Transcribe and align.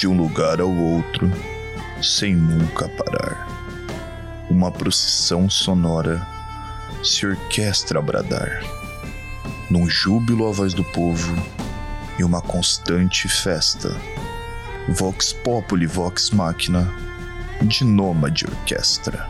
de 0.00 0.08
um 0.08 0.16
lugar 0.16 0.62
ao 0.62 0.74
outro, 0.74 1.30
sem 2.02 2.34
nunca 2.34 2.88
parar. 2.88 3.46
Uma 4.48 4.72
procissão 4.72 5.50
sonora 5.50 6.26
se 7.04 7.26
orquestra 7.26 7.98
a 7.98 8.02
bradar, 8.02 8.62
num 9.70 9.86
júbilo 9.90 10.48
à 10.48 10.52
voz 10.52 10.72
do 10.72 10.82
povo 10.82 11.36
e 12.18 12.24
uma 12.24 12.40
constante 12.40 13.28
festa. 13.28 13.94
Vox 14.88 15.34
Populi 15.34 15.86
Vox 15.86 16.30
Machina, 16.30 16.90
de 17.60 17.84
nômade 17.84 18.46
orquestra. 18.46 19.28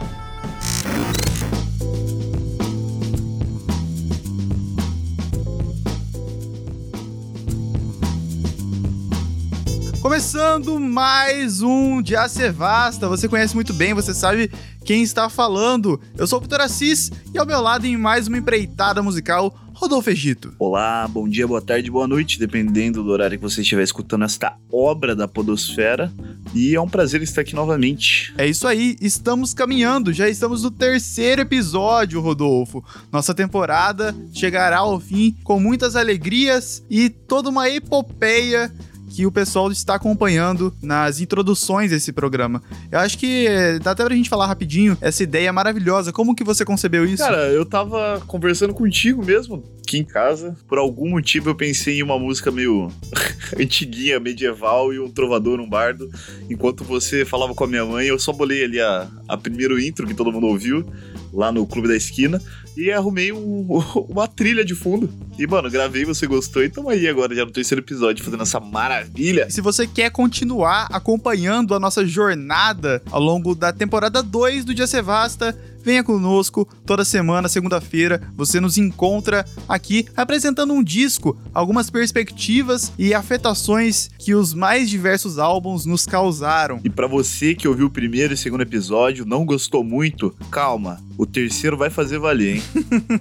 Começando 10.51 10.81
mais 10.81 11.63
um 11.63 12.03
de 12.03 12.17
Acevasta. 12.17 13.07
Você 13.07 13.29
conhece 13.29 13.55
muito 13.55 13.73
bem, 13.73 13.95
você 13.95 14.13
sabe 14.13 14.51
quem 14.85 15.01
está 15.01 15.31
falando. 15.31 16.01
Eu 16.19 16.27
sou 16.27 16.41
o 16.41 16.43
Vitor 16.43 16.61
Assis 16.61 17.09
e 17.33 17.39
ao 17.39 17.47
meu 17.47 17.61
lado 17.61 17.87
em 17.87 17.97
mais 17.97 18.27
uma 18.27 18.37
empreitada 18.37 19.01
musical, 19.01 19.57
Rodolfo 19.73 20.11
Egito. 20.11 20.53
Olá, 20.59 21.07
bom 21.07 21.29
dia, 21.29 21.47
boa 21.47 21.63
tarde, 21.63 21.89
boa 21.89 22.09
noite, 22.09 22.37
dependendo 22.37 23.05
do 23.05 23.11
horário 23.11 23.39
que 23.39 23.43
você 23.45 23.61
estiver 23.61 23.85
escutando 23.85 24.25
esta 24.25 24.57
obra 24.73 25.15
da 25.15 25.29
Podosfera. 25.29 26.13
E 26.53 26.75
é 26.75 26.81
um 26.81 26.89
prazer 26.89 27.23
estar 27.23 27.43
aqui 27.43 27.55
novamente. 27.55 28.35
É 28.37 28.45
isso 28.45 28.67
aí, 28.67 28.97
estamos 29.01 29.55
caminhando, 29.55 30.13
já 30.13 30.29
estamos 30.29 30.65
no 30.65 30.71
terceiro 30.73 31.43
episódio, 31.43 32.21
Rodolfo. 32.21 32.85
Nossa 33.13 33.33
temporada 33.33 34.17
chegará 34.35 34.79
ao 34.79 34.99
fim 34.99 35.37
com 35.45 35.61
muitas 35.61 35.95
alegrias 35.95 36.85
e 36.91 37.09
toda 37.09 37.49
uma 37.49 37.71
epopeia 37.71 38.73
que 39.11 39.27
o 39.27 39.33
pessoal 39.33 39.71
está 39.71 39.97
acompanhando 39.97 40.73
nas 40.81 41.21
introduções 41.21 41.91
desse 41.91 42.13
programa. 42.13 42.63
Eu 42.91 43.01
acho 43.01 43.19
que 43.19 43.47
eh, 43.47 43.79
dá 43.79 43.91
até 43.91 44.05
pra 44.05 44.15
gente 44.15 44.29
falar 44.29 44.47
rapidinho 44.47 44.97
essa 45.01 45.23
ideia 45.23 45.53
maravilhosa. 45.53 46.13
Como 46.13 46.35
que 46.35 46.45
você 46.45 46.65
concebeu 46.65 47.05
isso? 47.05 47.23
Cara, 47.23 47.49
eu 47.49 47.67
tava 47.67 48.23
conversando 48.27 48.73
contigo 48.73 49.25
mesmo, 49.25 49.63
aqui 49.83 49.99
em 49.99 50.05
casa. 50.05 50.57
Por 50.69 50.79
algum 50.79 51.11
motivo 51.11 51.51
eu 51.51 51.55
pensei 51.55 51.99
em 51.99 52.03
uma 52.03 52.19
música 52.19 52.51
meio 52.51 52.89
antiguinha, 53.59 54.21
medieval 54.21 54.95
e 54.95 55.01
um 55.01 55.11
trovador, 55.11 55.61
um 55.61 55.69
bardo. 55.69 56.09
Enquanto 56.49 56.85
você 56.85 57.25
falava 57.25 57.55
com 57.55 57.65
a 57.65 57.67
minha 57.67 57.85
mãe, 57.85 58.07
eu 58.07 58.19
só 58.19 58.33
bolei 58.33 58.65
ali 58.65 58.81
a, 58.81 59.09
a 59.29 59.37
primeiro 59.37 59.81
intro 59.81 60.07
que 60.07 60.15
todo 60.15 60.33
mundo 60.33 60.47
ouviu 60.47 60.87
lá 61.33 61.51
no 61.51 61.67
Clube 61.67 61.89
da 61.89 61.97
Esquina 61.97 62.41
e 62.77 62.91
arrumei 62.91 63.33
um, 63.33 63.67
uma 64.09 64.27
trilha 64.27 64.65
de 64.65 64.75
fundo. 64.75 65.11
E, 65.39 65.47
mano, 65.47 65.71
gravei, 65.71 66.05
você 66.05 66.27
gostou, 66.27 66.63
e 66.63 66.69
tamo 66.69 66.89
aí 66.89 67.09
agora 67.09 67.35
já 67.35 67.45
no 67.45 67.51
terceiro 67.51 67.83
episódio 67.83 68.25
fazendo 68.25 68.43
essa 68.43 68.61
maravilha. 68.61 69.47
E 69.49 69.53
se 69.53 69.61
você 69.61 69.87
quer 69.87 70.11
continuar 70.11 70.87
acompanhando 70.91 71.75
a 71.75 71.81
nossa 71.81 72.07
jornada 72.07 73.03
ao 73.11 73.21
longo 73.21 73.55
da 73.55 73.73
temporada 73.73 74.23
2 74.23 74.65
do 74.65 74.75
Dia 74.75 74.87
Sevasta, 74.87 75.57
venha 75.83 76.05
conosco 76.05 76.69
toda 76.85 77.05
semana, 77.05 77.49
segunda-feira, 77.49 78.21
você 78.37 78.61
nos 78.61 78.79
encontra 78.79 79.45
aqui 79.69 80.07
apresentando 80.17 80.73
um 80.73 80.83
disco, 80.83 81.37
algumas 81.55 81.91
perspectivas 81.91 82.93
e 82.99 83.15
afetações 83.15 84.11
que 84.19 84.35
os 84.35 84.53
mais 84.55 84.89
diversos 84.91 85.39
álbuns 85.39 85.85
nos 85.85 86.07
causaram. 86.07 86.81
E 86.85 86.91
para 86.91 87.07
você 87.07 87.55
que 87.55 87.69
ouviu 87.69 87.87
o 87.87 87.91
primeiro 87.91 88.35
e 88.35 88.37
segundo 88.37 88.63
episódio, 88.63 89.25
não 89.25 89.45
gostou 89.45 89.83
muito, 89.83 90.35
calma, 90.51 91.01
o 91.17 91.27
terceiro 91.27 91.77
vai 91.77 91.91
fazer 91.91 92.19
valer, 92.19 92.57
hein? 92.57 92.63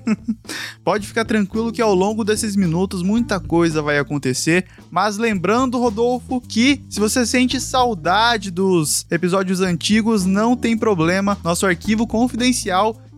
Pode 0.84 1.08
ficar 1.08 1.26
tranquilo 1.26 1.72
que 1.72 1.82
ao 1.82 1.94
longo 1.94 2.24
desses 2.24 2.56
minutos 2.56 3.04
muita 3.04 3.40
coisa 3.40 3.82
vai 3.82 4.00
acontecer, 4.00 4.66
mas 4.90 5.18
lembrando, 5.18 5.80
Rodolfo, 5.80 6.42
que 6.42 6.82
se 6.90 7.00
você 7.00 7.26
sente 7.26 7.60
saudade 7.60 8.52
dos 8.52 9.06
episódios 9.12 9.62
antigos, 9.62 10.26
não 10.26 10.56
tem 10.56 10.78
problema, 10.78 11.38
nosso 11.44 11.66
arquivo 11.66 12.08
confidencial 12.08 12.49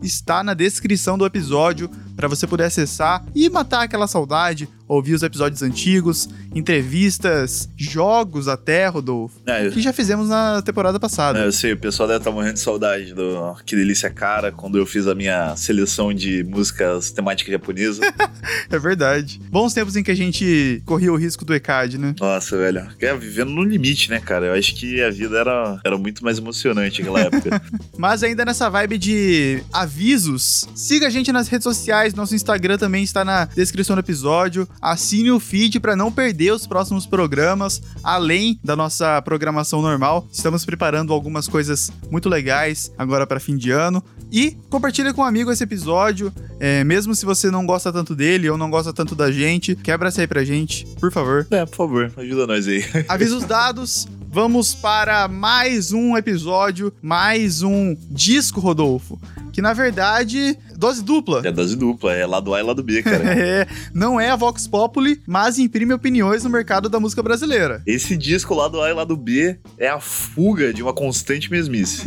está 0.02 0.44
na 0.44 0.54
descrição 0.54 1.18
do 1.18 1.26
episódio 1.26 1.90
para 2.22 2.30
você 2.30 2.46
poder 2.46 2.66
acessar 2.66 3.26
e 3.34 3.50
matar 3.50 3.82
aquela 3.82 4.06
saudade, 4.06 4.70
ouvir 4.88 5.16
os 5.16 5.24
episódios 5.24 5.64
antigos, 5.64 6.30
entrevistas, 6.54 7.68
jogos 7.76 8.48
até, 8.48 8.88
Rodolfo, 8.88 9.42
É, 9.48 9.70
que 9.70 9.82
já 9.82 9.92
fizemos 9.92 10.30
na 10.30 10.62
temporada 10.62 11.00
passada. 11.00 11.40
É, 11.40 11.48
eu 11.48 11.52
sei, 11.52 11.74
o 11.74 11.78
pessoal 11.78 12.08
deve 12.08 12.20
estar 12.20 12.30
morrendo 12.32 12.54
de 12.54 12.60
saudade 12.60 13.12
do 13.14 13.56
Que 13.66 13.76
Delícia 13.76 14.10
Cara, 14.12 14.52
quando 14.52 14.78
eu 14.78 14.86
fiz 14.86 15.08
a 15.08 15.16
minha 15.16 15.56
seleção 15.56 16.14
de 16.14 16.44
músicas 16.44 17.10
temáticas 17.10 17.52
japonesa. 17.52 18.02
É 18.70 18.80
verdade. 18.80 19.42
Bons 19.50 19.74
tempos 19.74 19.96
em 19.98 20.04
que 20.04 20.12
a 20.12 20.16
gente 20.16 20.82
corria 20.86 21.12
o 21.12 21.18
risco 21.18 21.44
do 21.44 21.54
ECAD, 21.54 21.98
né? 21.98 22.16
Nossa, 22.20 22.58
velho. 22.58 22.88
É, 23.00 23.14
vivendo 23.16 23.50
no 23.50 23.64
limite, 23.64 24.10
né, 24.10 24.20
cara? 24.20 24.46
Eu 24.46 24.54
acho 24.54 24.76
que 24.76 25.02
a 25.02 25.10
vida 25.10 25.38
era, 25.38 25.80
era 25.84 25.98
muito 25.98 26.24
mais 26.24 26.38
emocionante 26.38 27.02
naquela 27.02 27.20
época. 27.22 27.62
Mas 27.98 28.24
ainda 28.24 28.46
nessa 28.46 28.70
vibe 28.70 28.98
de 28.98 29.64
avisos, 29.74 30.68
siga 30.74 31.08
a 31.08 31.10
gente 31.10 31.32
nas 31.32 31.48
redes 31.50 31.64
sociais, 31.64 32.11
nosso 32.16 32.36
Instagram 32.36 32.78
também 32.78 33.04
está 33.04 33.24
na 33.24 33.46
descrição 33.46 33.96
do 33.96 34.00
episódio. 34.00 34.68
Assine 34.82 35.32
o 35.32 35.40
feed 35.40 35.80
para 35.80 35.96
não 35.96 36.12
perder 36.12 36.54
os 36.54 36.68
próximos 36.68 37.06
programas, 37.06 37.82
além 38.04 38.60
da 38.64 38.76
nossa 38.76 39.22
programação 39.22 39.82
normal. 39.82 40.28
Estamos 40.32 40.66
preparando 40.66 41.14
algumas 41.14 41.48
coisas 41.48 41.92
muito 42.10 42.30
legais 42.30 42.92
agora 42.98 43.26
para 43.28 43.40
fim 43.40 43.58
de 43.58 43.72
ano. 43.72 44.04
E 44.32 44.58
compartilhe 44.70 45.14
com 45.14 45.22
um 45.22 45.26
amigo 45.26 45.52
esse 45.52 45.64
episódio, 45.64 46.32
é, 46.60 46.84
mesmo 46.84 47.14
se 47.14 47.26
você 47.26 47.52
não 47.52 47.66
gosta 47.66 47.92
tanto 47.92 48.16
dele 48.16 48.50
ou 48.50 48.58
não 48.58 48.70
gosta 48.70 48.94
tanto 48.94 49.14
da 49.14 49.32
gente, 49.32 49.76
quebra 49.76 50.08
essa 50.08 50.22
aí 50.22 50.28
pra 50.28 50.44
gente, 50.44 50.86
por 51.00 51.12
favor. 51.12 51.46
é, 51.52 51.66
por 51.66 51.76
favor, 51.76 52.14
ajuda 52.16 52.48
nós 52.48 52.68
aí. 52.68 52.86
Avisos 53.10 53.44
dados, 53.44 54.08
vamos 54.30 54.74
para 54.74 55.28
mais 55.28 55.92
um 55.92 56.16
episódio, 56.16 56.94
mais 57.02 57.62
um 57.62 57.96
disco, 58.10 58.62
Rodolfo. 58.62 59.20
Que 59.52 59.62
na 59.62 59.74
verdade, 59.74 60.58
dose 60.82 61.04
dupla. 61.04 61.44
É 61.46 61.52
dose 61.52 61.76
dupla, 61.76 62.12
é 62.14 62.26
lado 62.26 62.56
A 62.56 62.60
e 62.60 62.64
lado 62.64 62.82
B, 62.82 63.04
cara. 63.04 63.22
É, 63.42 63.68
não 63.94 64.20
é 64.20 64.30
a 64.30 64.36
Vox 64.36 64.68
Populi, 64.68 65.22
mas 65.28 65.60
imprime 65.60 65.94
opiniões 65.94 66.44
no 66.44 66.50
mercado 66.50 66.90
da 66.90 67.00
música 67.00 67.22
brasileira. 67.22 67.82
Esse 67.86 68.18
disco 68.18 68.56
lado 68.56 68.82
A 68.82 68.90
e 68.90 68.94
lado 68.94 69.16
B 69.16 69.60
é 69.78 69.88
a 69.88 70.00
fuga 70.00 70.74
de 70.74 70.82
uma 70.82 70.94
constante 70.94 71.52
mesmice. 71.52 72.04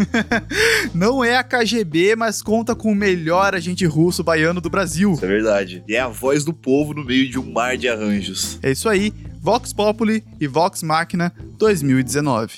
Não 0.94 1.22
é 1.22 1.36
a 1.36 1.44
KGB, 1.44 2.16
mas 2.16 2.42
conta 2.42 2.74
com 2.74 2.90
o 2.90 2.94
melhor 2.94 3.54
agente 3.54 3.86
russo 3.86 4.24
baiano 4.24 4.60
do 4.60 4.68
Brasil. 4.70 5.12
Isso 5.12 5.24
é 5.24 5.28
verdade. 5.28 5.84
E 5.86 5.94
é 5.94 6.00
a 6.00 6.08
voz 6.08 6.44
do 6.44 6.52
povo 6.52 6.94
no 6.94 7.04
meio 7.04 7.28
de 7.28 7.38
um 7.38 7.52
mar 7.52 7.76
de 7.76 7.88
arranjos. 7.88 8.58
É 8.62 8.72
isso 8.72 8.88
aí, 8.88 9.12
Vox 9.40 9.72
Populi 9.72 10.24
e 10.40 10.46
Vox 10.46 10.82
Machina 10.82 11.32
2019. 11.58 12.54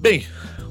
Bem, 0.00 0.26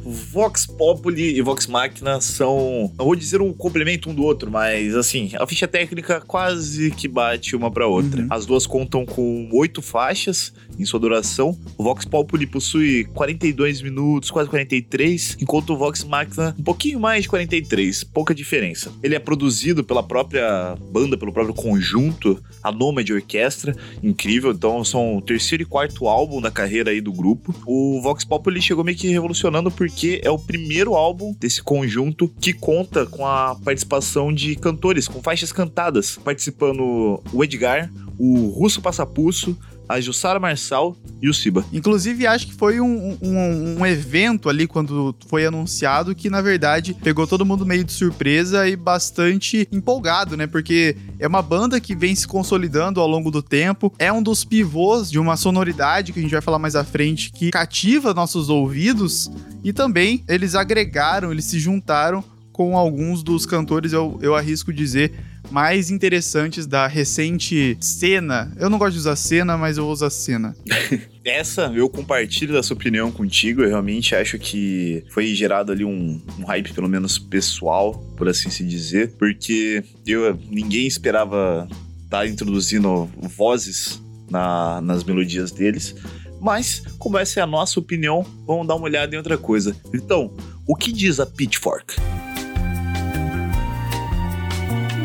Vox 0.05 0.65
Populi 0.65 1.37
e 1.37 1.41
Vox 1.41 1.67
Machina 1.67 2.19
são, 2.19 2.91
não 2.97 3.05
vou 3.05 3.15
dizer 3.15 3.41
um 3.41 3.53
complemento 3.53 4.09
um 4.09 4.13
do 4.13 4.23
outro, 4.23 4.51
mas 4.51 4.95
assim, 4.95 5.31
a 5.39 5.47
ficha 5.47 5.67
técnica 5.67 6.21
quase 6.21 6.91
que 6.91 7.07
bate 7.07 7.55
uma 7.55 7.71
pra 7.71 7.87
outra. 7.87 8.21
Uhum. 8.21 8.27
As 8.29 8.45
duas 8.45 8.67
contam 8.67 9.05
com 9.05 9.49
oito 9.53 9.81
faixas 9.81 10.53
em 10.77 10.85
sua 10.85 10.99
duração. 10.99 11.57
O 11.77 11.83
Vox 11.83 12.05
Populi 12.05 12.45
possui 12.45 13.05
42 13.13 13.81
minutos, 13.81 14.29
quase 14.29 14.49
43, 14.49 15.37
enquanto 15.39 15.71
o 15.71 15.77
Vox 15.77 16.03
Machina 16.03 16.55
um 16.57 16.63
pouquinho 16.63 16.99
mais 16.99 17.23
de 17.23 17.29
43, 17.29 18.03
pouca 18.03 18.35
diferença. 18.35 18.91
Ele 19.01 19.15
é 19.15 19.19
produzido 19.19 19.83
pela 19.83 20.03
própria 20.03 20.75
banda, 20.91 21.17
pelo 21.17 21.31
próprio 21.31 21.53
conjunto, 21.53 22.41
a 22.61 22.71
Nomad 22.71 23.09
Orquestra, 23.09 23.75
incrível, 24.01 24.51
então 24.51 24.83
são 24.83 25.17
o 25.17 25.21
terceiro 25.21 25.63
e 25.63 25.65
quarto 25.65 26.07
álbum 26.07 26.41
da 26.41 26.51
carreira 26.51 26.91
aí 26.91 26.99
do 26.99 27.11
grupo. 27.11 27.53
O 27.65 28.01
Vox 28.01 28.25
Populi 28.25 28.61
chegou 28.61 28.83
meio 28.83 28.97
que 28.97 29.07
revolucionando 29.07 29.71
porque 29.71 29.92
é 30.23 30.29
o 30.29 30.39
primeiro 30.39 30.95
álbum 30.95 31.33
desse 31.39 31.61
conjunto 31.61 32.27
que 32.27 32.53
conta 32.53 33.05
com 33.05 33.25
a 33.25 33.55
participação 33.63 34.33
de 34.33 34.55
cantores, 34.55 35.07
com 35.07 35.21
faixas 35.21 35.51
cantadas, 35.51 36.17
participando 36.17 37.21
o 37.31 37.43
Edgar, 37.43 37.91
o 38.17 38.47
Russo 38.47 38.81
Passapusso, 38.81 39.57
a 39.87 39.99
Jussara 39.99 40.39
Marçal 40.39 40.95
e 41.21 41.29
o 41.29 41.33
Siba. 41.33 41.65
Inclusive, 41.71 42.27
acho 42.27 42.47
que 42.47 42.53
foi 42.53 42.79
um, 42.79 43.17
um, 43.21 43.79
um 43.79 43.85
evento 43.85 44.49
ali 44.49 44.67
quando 44.67 45.15
foi 45.27 45.45
anunciado 45.45 46.15
que, 46.15 46.29
na 46.29 46.41
verdade, 46.41 46.95
pegou 47.01 47.27
todo 47.27 47.45
mundo 47.45 47.65
meio 47.65 47.83
de 47.83 47.91
surpresa 47.91 48.67
e 48.67 48.75
bastante 48.75 49.67
empolgado, 49.71 50.35
né? 50.35 50.47
Porque 50.47 50.95
é 51.19 51.27
uma 51.27 51.41
banda 51.41 51.79
que 51.79 51.95
vem 51.95 52.15
se 52.15 52.27
consolidando 52.27 52.99
ao 52.99 53.07
longo 53.07 53.31
do 53.31 53.41
tempo, 53.41 53.93
é 53.97 54.11
um 54.11 54.21
dos 54.21 54.43
pivôs 54.43 55.09
de 55.09 55.19
uma 55.19 55.37
sonoridade 55.37 56.11
que 56.11 56.19
a 56.19 56.21
gente 56.21 56.31
vai 56.31 56.41
falar 56.41 56.59
mais 56.59 56.75
à 56.75 56.83
frente 56.83 57.31
que 57.31 57.51
cativa 57.51 58.13
nossos 58.13 58.49
ouvidos 58.49 59.31
e 59.63 59.71
também 59.71 60.23
eles 60.27 60.55
agregaram, 60.55 61.31
eles 61.31 61.45
se 61.45 61.59
juntaram 61.59 62.23
com 62.51 62.77
alguns 62.77 63.23
dos 63.23 63.45
cantores, 63.45 63.93
eu, 63.93 64.19
eu 64.21 64.35
arrisco 64.35 64.71
dizer, 64.71 65.11
mais 65.53 65.91
interessantes 65.91 66.65
da 66.65 66.87
recente 66.87 67.77
cena. 67.79 68.51
Eu 68.59 68.71
não 68.71 68.79
gosto 68.79 68.93
de 68.93 68.99
usar 69.01 69.15
cena, 69.15 69.55
mas 69.55 69.77
eu 69.77 69.83
vou 69.83 69.93
usar 69.93 70.09
cena. 70.09 70.55
Essa, 71.23 71.71
eu 71.75 71.87
compartilho 71.87 72.53
dessa 72.53 72.73
opinião 72.73 73.11
contigo. 73.11 73.61
Eu 73.61 73.69
realmente 73.69 74.15
acho 74.15 74.39
que 74.39 75.05
foi 75.11 75.27
gerado 75.35 75.71
ali 75.71 75.85
um, 75.85 76.19
um 76.39 76.45
hype, 76.45 76.73
pelo 76.73 76.89
menos 76.89 77.19
pessoal, 77.19 77.93
por 78.17 78.27
assim 78.27 78.49
se 78.49 78.63
dizer, 78.63 79.11
porque 79.11 79.83
eu, 80.07 80.35
ninguém 80.49 80.87
esperava 80.87 81.67
estar 82.03 82.27
introduzindo 82.27 83.07
vozes 83.37 84.01
na, 84.31 84.81
nas 84.81 85.03
melodias 85.03 85.51
deles. 85.51 85.95
Mas, 86.41 86.81
como 86.97 87.19
essa 87.19 87.39
é 87.39 87.43
a 87.43 87.47
nossa 87.47 87.79
opinião, 87.79 88.25
vamos 88.47 88.65
dar 88.65 88.73
uma 88.73 88.85
olhada 88.85 89.13
em 89.13 89.19
outra 89.19 89.37
coisa. 89.37 89.75
Então, 89.93 90.35
o 90.65 90.75
que 90.75 90.91
diz 90.91 91.19
a 91.19 91.27
Pitchfork? 91.27 91.95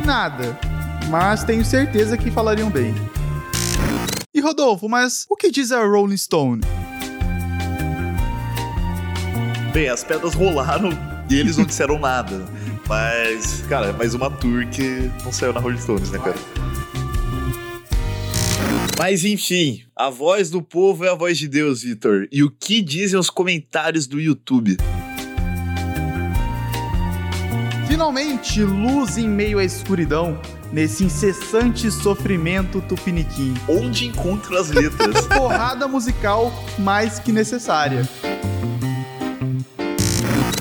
Nada, 0.08 0.58
mas 1.10 1.44
tenho 1.44 1.62
certeza 1.62 2.16
que 2.16 2.30
falariam 2.30 2.70
bem. 2.70 2.94
E 4.34 4.40
Rodolfo, 4.40 4.88
mas 4.88 5.26
o 5.28 5.36
que 5.36 5.50
diz 5.50 5.70
a 5.70 5.84
Rolling 5.84 6.16
Stone? 6.16 6.62
Bem, 9.70 9.90
as 9.90 10.02
pedras 10.02 10.32
rolaram 10.32 10.88
e 11.28 11.34
eles 11.34 11.58
não 11.58 11.66
disseram 11.66 11.98
nada. 12.00 12.42
Mas, 12.88 13.60
cara, 13.68 13.88
é 13.88 13.92
mais 13.92 14.14
uma 14.14 14.30
tour 14.30 14.66
que 14.68 15.10
não 15.22 15.30
saiu 15.30 15.52
na 15.52 15.60
Rolling 15.60 15.78
Stones, 15.78 16.10
né, 16.10 16.18
cara? 16.18 16.38
Mas 18.98 19.26
enfim, 19.26 19.82
a 19.94 20.08
voz 20.08 20.48
do 20.48 20.62
povo 20.62 21.04
é 21.04 21.10
a 21.10 21.14
voz 21.14 21.36
de 21.36 21.46
Deus, 21.48 21.82
Vitor. 21.82 22.26
E 22.32 22.42
o 22.42 22.50
que 22.50 22.80
dizem 22.80 23.20
os 23.20 23.28
comentários 23.28 24.06
do 24.06 24.18
YouTube? 24.18 24.78
Finalmente, 27.98 28.62
luz 28.62 29.18
em 29.18 29.28
meio 29.28 29.58
à 29.58 29.64
escuridão, 29.64 30.40
nesse 30.72 31.02
incessante 31.02 31.90
sofrimento 31.90 32.80
tupiniquim. 32.80 33.52
Onde 33.68 34.06
encontro 34.06 34.56
as 34.56 34.70
letras? 34.70 35.26
Porrada 35.26 35.88
musical 35.88 36.52
mais 36.78 37.18
que 37.18 37.32
necessária. 37.32 38.08